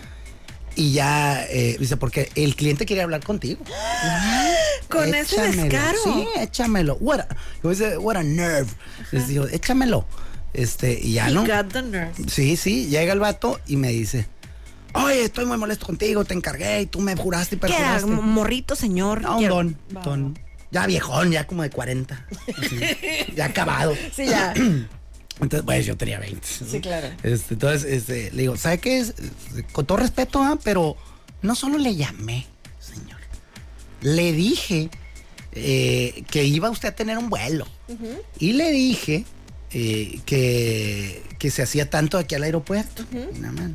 [0.76, 3.64] Y ya, eh, dice, porque el cliente quería hablar contigo.
[4.90, 5.98] Con ese descaro.
[6.04, 6.98] Sí, échamelo.
[7.00, 7.28] What a,
[7.64, 8.70] yo dice, what a nerve.
[9.12, 10.06] Les digo, échamelo.
[10.54, 11.46] Este, y ya He no.
[11.46, 12.14] got the nerve.
[12.28, 14.28] Sí, sí, llega el vato y me dice,
[15.04, 17.94] oye, estoy muy molesto contigo, te encargué y tú me juraste y ¿Qué era?
[17.96, 18.08] perjuraste.
[18.08, 19.22] Morrito, señor.
[19.22, 20.40] No, un don, don.
[20.72, 22.26] Ya viejón, ya como de 40.
[22.58, 22.80] así,
[23.36, 23.96] ya acabado.
[24.14, 24.54] Sí, ya.
[25.40, 26.48] Entonces, pues yo tenía 20.
[26.48, 27.08] Sí, claro.
[27.22, 29.00] Este, entonces, este, le digo, ¿sabe qué?
[29.00, 29.14] es?
[29.74, 30.58] Con todo respeto, ¿ah?
[30.64, 30.96] pero
[31.42, 32.46] no solo le llamé,
[32.80, 33.20] señor.
[34.02, 34.90] Le dije
[35.52, 37.68] eh, que iba usted a tener un vuelo.
[38.40, 39.26] Y le dije
[39.72, 43.04] eh, que, que se hacía tanto aquí al aeropuerto.
[43.38, 43.72] Nada más.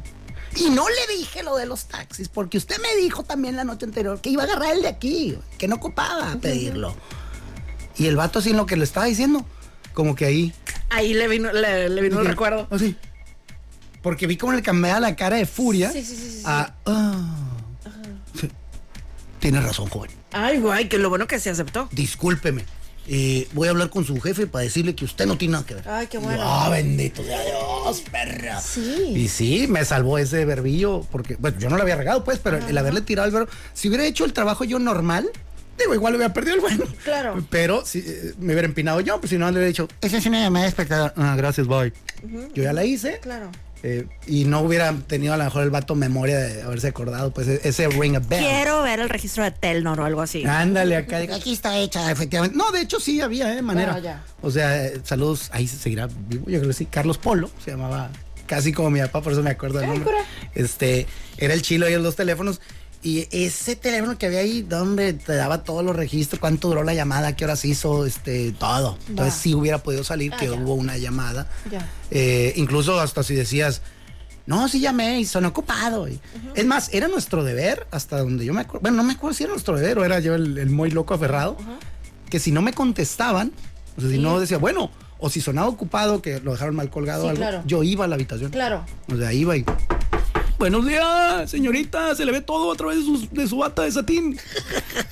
[0.57, 3.87] Y no le dije lo de los taxis, porque usted me dijo también la noche
[3.87, 6.95] anterior que iba a agarrar el de aquí, que no ocupaba pedirlo.
[7.97, 9.45] Y el vato en lo que le estaba diciendo,
[9.95, 10.55] como que ahí
[10.93, 12.67] Ahí le vino, le, le vino el recuerdo.
[12.71, 12.97] Así.
[14.03, 15.93] Porque vi cómo le cambiaba la cara de furia.
[15.93, 17.37] Sí, sí, sí, a, "Ah".
[19.39, 20.11] Tienes razón, joven.
[20.33, 21.89] Ay, guay, que lo bueno que se aceptó.
[21.93, 22.65] Discúlpeme.
[23.13, 25.75] Eh, voy a hablar con su jefe para decirle que usted no tiene nada que
[25.75, 25.89] ver.
[25.89, 26.41] Ay, qué bueno.
[26.45, 28.61] Ah, bendito sea Dios, perra.
[28.61, 29.15] Sí.
[29.17, 32.65] Y sí, me salvó ese verbillo, porque, bueno, yo no lo había regado, pues, pero
[32.65, 33.51] el haberle tirado el verbo.
[33.75, 35.29] Si hubiera hecho el trabajo yo normal,
[35.77, 36.85] digo, igual hubiera perdido el bueno.
[37.03, 37.45] Claro.
[37.51, 40.27] Pero si eh, me hubiera empinado yo, pues si no le hubiera dicho, esa es
[40.27, 41.13] una llamada de espectador.
[41.17, 41.93] Ah, gracias, bye.
[42.55, 43.19] Yo ya la hice.
[43.21, 43.51] Claro.
[43.83, 47.49] Eh, y no hubiera tenido a lo mejor el vato memoria de haberse acordado, pues
[47.49, 48.41] e- ese ring a bell.
[48.41, 50.45] Quiero ver el registro de Telnor o algo así.
[50.45, 51.19] Ándale acá.
[51.19, 52.57] Aquí está hecha, efectivamente.
[52.57, 53.63] No, de hecho sí había, ¿eh?
[53.63, 53.99] Manera.
[53.99, 54.23] Ya.
[54.43, 56.87] O sea, eh, saludos, ahí se seguirá vivo, yo creo que sí.
[56.87, 58.11] Carlos Polo, se llamaba
[58.47, 60.13] casi como mi papá, por eso me acuerdo del nombre.
[60.55, 61.07] Este,
[61.39, 62.61] era el chilo y los dos teléfonos.
[63.03, 66.93] Y ese teléfono que había ahí, donde te daba todos los registros, cuánto duró la
[66.93, 68.99] llamada, qué horas hizo, este, todo.
[69.09, 71.47] Entonces sí hubiera podido salir que hubo una llamada.
[71.71, 71.89] Ya.
[72.11, 73.81] Eh, incluso hasta si decías,
[74.45, 76.09] no, sí llamé y son ocupado.
[76.09, 76.21] Y-
[76.55, 78.81] Es más, era nuestro deber, hasta donde yo me acuerdo.
[78.83, 81.15] Bueno, no me acuerdo si era nuestro deber o era yo el, el muy loco
[81.15, 81.57] aferrado.
[82.29, 83.51] Que si no me contestaban,
[83.97, 87.23] o sea, si no decía, bueno, o si sonaba ocupado, que lo dejaron mal colgado
[87.23, 87.63] Sí, o algo, claro.
[87.67, 88.51] yo iba a la habitación.
[88.51, 88.85] Claro.
[89.11, 89.65] O sea, iba y.
[90.61, 92.15] Buenos días, señorita.
[92.15, 94.39] Se le ve todo a través de su, de su bata de satín.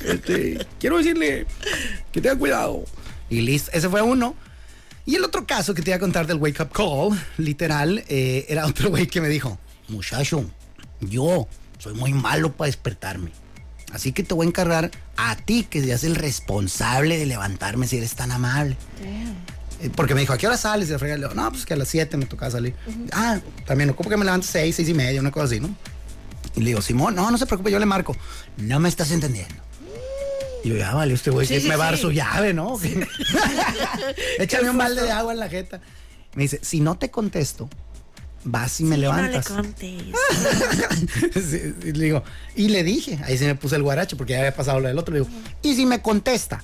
[0.05, 1.47] Este, quiero decirle
[2.13, 2.85] que tenga cuidado.
[3.31, 4.35] Y listo, ese fue uno.
[5.07, 8.45] Y el otro caso que te iba a contar del wake up call, literal, eh,
[8.51, 10.45] era otro güey que me dijo, muchacho,
[11.01, 13.31] yo soy muy malo para despertarme.
[13.91, 17.97] Así que te voy a encargar a ti que seas el responsable de levantarme si
[17.97, 18.77] eres tan amable.
[19.95, 20.89] Porque me dijo, ¿a qué hora sales?
[20.91, 22.75] Y le digo, no, pues que a las 7 me tocaba salir.
[23.13, 25.75] Ah, también, ¿cómo que me levanto 6, 6 y media, una cosa así, ¿no?
[26.57, 28.17] Y le digo, Simón, no, no se preocupe, yo le marco.
[28.57, 29.55] No me estás entendiendo.
[30.65, 32.03] Y yo, ya vale, usted güey, Sí, que sí, me va a dar sí.
[32.03, 32.77] su llave, ¿no?
[34.39, 35.81] Échame un balde de agua en la jeta.
[36.35, 37.69] Me dice, si no te contesto,
[38.45, 39.51] vas y me levantas.
[39.51, 39.69] No le.
[41.41, 42.25] Sí, le digo,
[42.57, 44.99] y le dije, ahí sí me puse el guaracho porque ya había pasado lo del
[44.99, 45.15] otro.
[45.15, 46.63] Le digo, y si me contesta.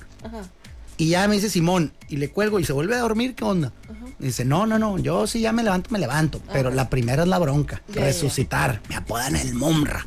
[0.97, 3.73] Y ya me dice Simón, y le cuelgo y se vuelve a dormir, ¿qué onda?
[4.19, 6.41] Dice, no, no, no, yo sí ya me levanto, me levanto.
[6.53, 8.81] Pero la primera es la bronca, resucitar.
[8.89, 10.05] Me apodan el Mumra.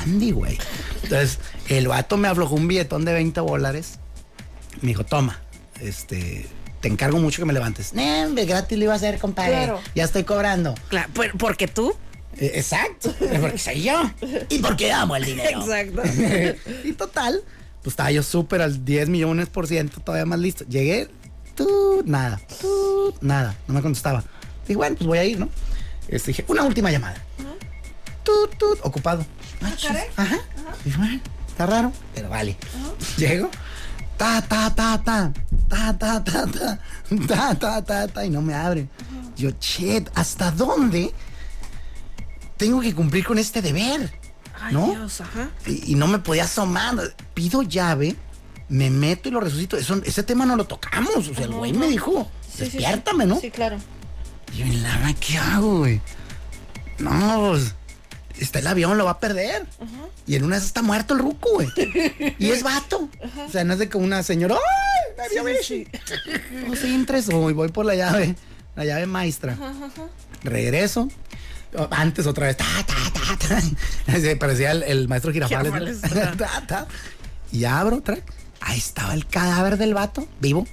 [0.00, 0.58] Andy, güey.
[1.02, 1.38] Entonces,
[1.68, 3.98] el vato me aflojó un billetón de 20 dólares.
[4.82, 5.40] Me dijo, toma,
[5.80, 6.46] este,
[6.80, 7.92] te encargo mucho que me levantes.
[8.26, 9.52] Hombre, gratis lo iba a hacer, compadre.
[9.52, 9.80] Claro.
[9.94, 10.74] Ya estoy cobrando.
[10.88, 11.94] Claro, por- porque tú.
[12.36, 14.10] Eh, Exacto, porque soy yo.
[14.50, 15.60] Y porque amo el dinero.
[15.66, 16.02] Exacto.
[16.84, 17.42] y total,
[17.82, 20.64] pues estaba yo súper al 10 millones por ciento, todavía más listo.
[20.64, 21.10] Llegué,
[21.56, 24.22] tú, nada, tú, nada, no me contestaba.
[24.66, 25.48] Dije, bueno, pues voy a ir, ¿no?
[26.08, 27.16] Este, dije, una última llamada.
[28.22, 29.26] Tú, tú, ocupado.
[29.60, 29.72] Ah,
[30.16, 30.38] Ajá.
[30.84, 32.56] Dije, bueno, está raro, pero vale.
[33.16, 33.50] Llego,
[34.16, 35.32] ta, ta, ta, ta,
[35.68, 36.78] ta, ta, ta, ta,
[37.26, 38.88] ta, ta, ta, ta, y no me abren.
[39.36, 41.12] Yo, shit, ¿hasta dónde
[42.56, 44.21] tengo que cumplir con este deber?
[44.62, 44.86] Ay, ¿No?
[44.90, 45.50] Dios, ajá.
[45.66, 46.94] y, y no me podía asomar.
[47.34, 48.16] Pido llave,
[48.68, 49.76] me meto y lo resucito.
[49.76, 51.16] Eso, ese tema no lo tocamos.
[51.28, 53.40] O sea, el güey me dijo, despiértame, ¿no?
[53.40, 53.76] Sí, claro.
[54.54, 56.00] Y yo, en la ¿qué hago, güey?
[56.98, 57.74] No, pues,
[58.38, 59.66] está el avión, lo va a perder.
[60.26, 61.68] Y en una vez está muerto el ruco, güey.
[62.38, 63.08] Y es vato.
[63.46, 65.14] O sea, no es de que una señora, ¡ay!
[65.18, 65.88] me vio Sí, bici".
[66.68, 68.36] No, sí, entre eso, y voy por la llave,
[68.76, 69.56] la llave maestra.
[70.44, 71.08] Regreso.
[71.90, 76.00] Antes otra vez, ta, ta, ta, parecía el, el maestro Girafales.
[77.52, 78.18] Y abro otra.
[78.60, 80.66] Ahí estaba el cadáver del vato, vivo.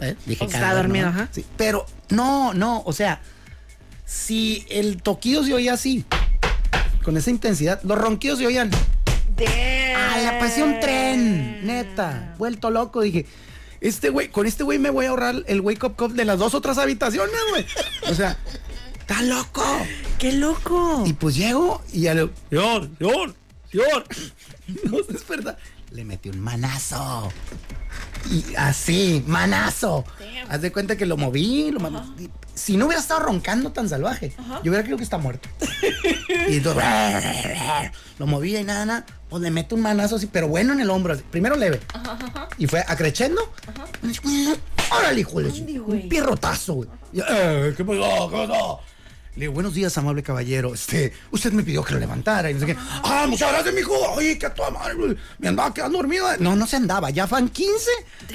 [0.00, 0.14] ¿Eh?
[0.26, 1.12] Dije O sea, cadáver, dormido, ¿no?
[1.12, 1.28] ajá.
[1.32, 3.20] Sí, pero no, no, o sea,
[4.06, 6.04] si el toquido se oía así,
[7.02, 8.70] con esa intensidad, los ronquidos se oían.
[9.96, 13.26] Ah, le apareció un tren, neta, vuelto loco, dije.
[13.80, 16.38] este güey, con este güey me voy a ahorrar el wake up call de las
[16.38, 17.66] dos otras habitaciones, güey.
[18.08, 18.38] O sea,
[19.10, 19.64] está loco.
[20.18, 21.02] ¡Qué loco!
[21.04, 23.34] Y pues llego y ya le señor, señor,
[23.70, 24.04] señor.
[24.84, 25.56] No se desperta.
[25.90, 27.32] Le metí un manazo.
[28.30, 30.04] Y así, manazo.
[30.48, 31.80] Haz de cuenta que lo moví, lo
[32.54, 34.32] Si no hubiera estado roncando tan salvaje,
[34.62, 35.48] yo hubiera creído que está muerto.
[36.48, 36.84] y entonces,
[38.20, 39.06] lo movía y nada, nada.
[39.28, 41.14] Pues le meto un manazo así, pero bueno en el hombro.
[41.14, 41.24] así.
[41.28, 41.80] Primero leve.
[42.58, 43.52] Y fue acrechendo.
[44.96, 46.88] Órale, hijo de Un pierrotazo, güey.
[47.14, 48.30] Eh, ¿Qué pasó?
[48.30, 48.80] ¿Qué pasó?
[49.36, 50.74] Le digo, buenos días, amable caballero.
[50.74, 52.76] Este, usted me pidió que lo levantara y no sé qué.
[52.78, 53.94] Ah, muchas gracias, mijo.
[54.12, 55.16] Oye, que a toda madre.
[55.38, 56.36] Me andaba quedando dormida.
[56.38, 57.10] No, no se andaba.
[57.10, 57.90] Ya van 15.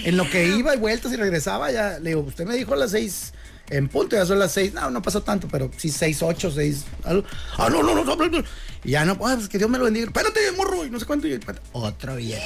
[0.05, 2.77] En lo que iba y vueltas y regresaba, ya le digo, usted me dijo a
[2.77, 3.33] las 6
[3.69, 4.73] en punto, ya son las 6.
[4.73, 6.85] No, no pasó tanto, pero sí 6, 8, 6.
[7.03, 7.27] Algo.
[7.57, 8.43] Ah, no, no, no, no, no.
[8.83, 10.05] Y ya no, pues que Dios me lo bendiga.
[10.05, 11.27] Espérate, morro, y no sé cuánto.
[11.27, 11.65] Y, espérate.
[11.71, 12.45] Otro billetón.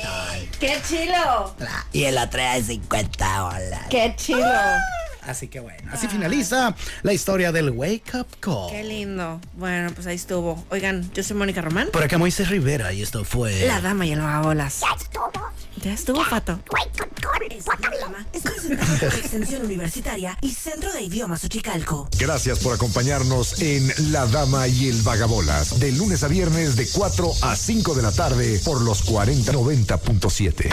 [0.59, 1.55] ¡Qué chilo!
[1.91, 3.79] Y el otro era de 50 dólares.
[3.89, 4.39] ¡Qué chilo!
[5.21, 8.71] Así que bueno, así finaliza la historia del Wake Up Call.
[8.71, 9.39] ¡Qué lindo!
[9.53, 10.65] Bueno, pues ahí estuvo.
[10.69, 11.89] Oigan, yo soy Mónica Román.
[11.91, 13.67] Por acá Moisés Rivera y esto fue...
[13.67, 14.79] La dama y el vagabolas.
[14.81, 15.31] Ya estuvo.
[15.81, 16.59] Ya estuvo, Pato.
[18.33, 22.09] Es presentado por Extensión Universitaria y Centro de Idiomas Uchicalco.
[22.17, 27.31] Gracias por acompañarnos en La Dama y el Vagabolas, de lunes a viernes de 4
[27.41, 30.69] a 5 de la tarde por los 4090.7.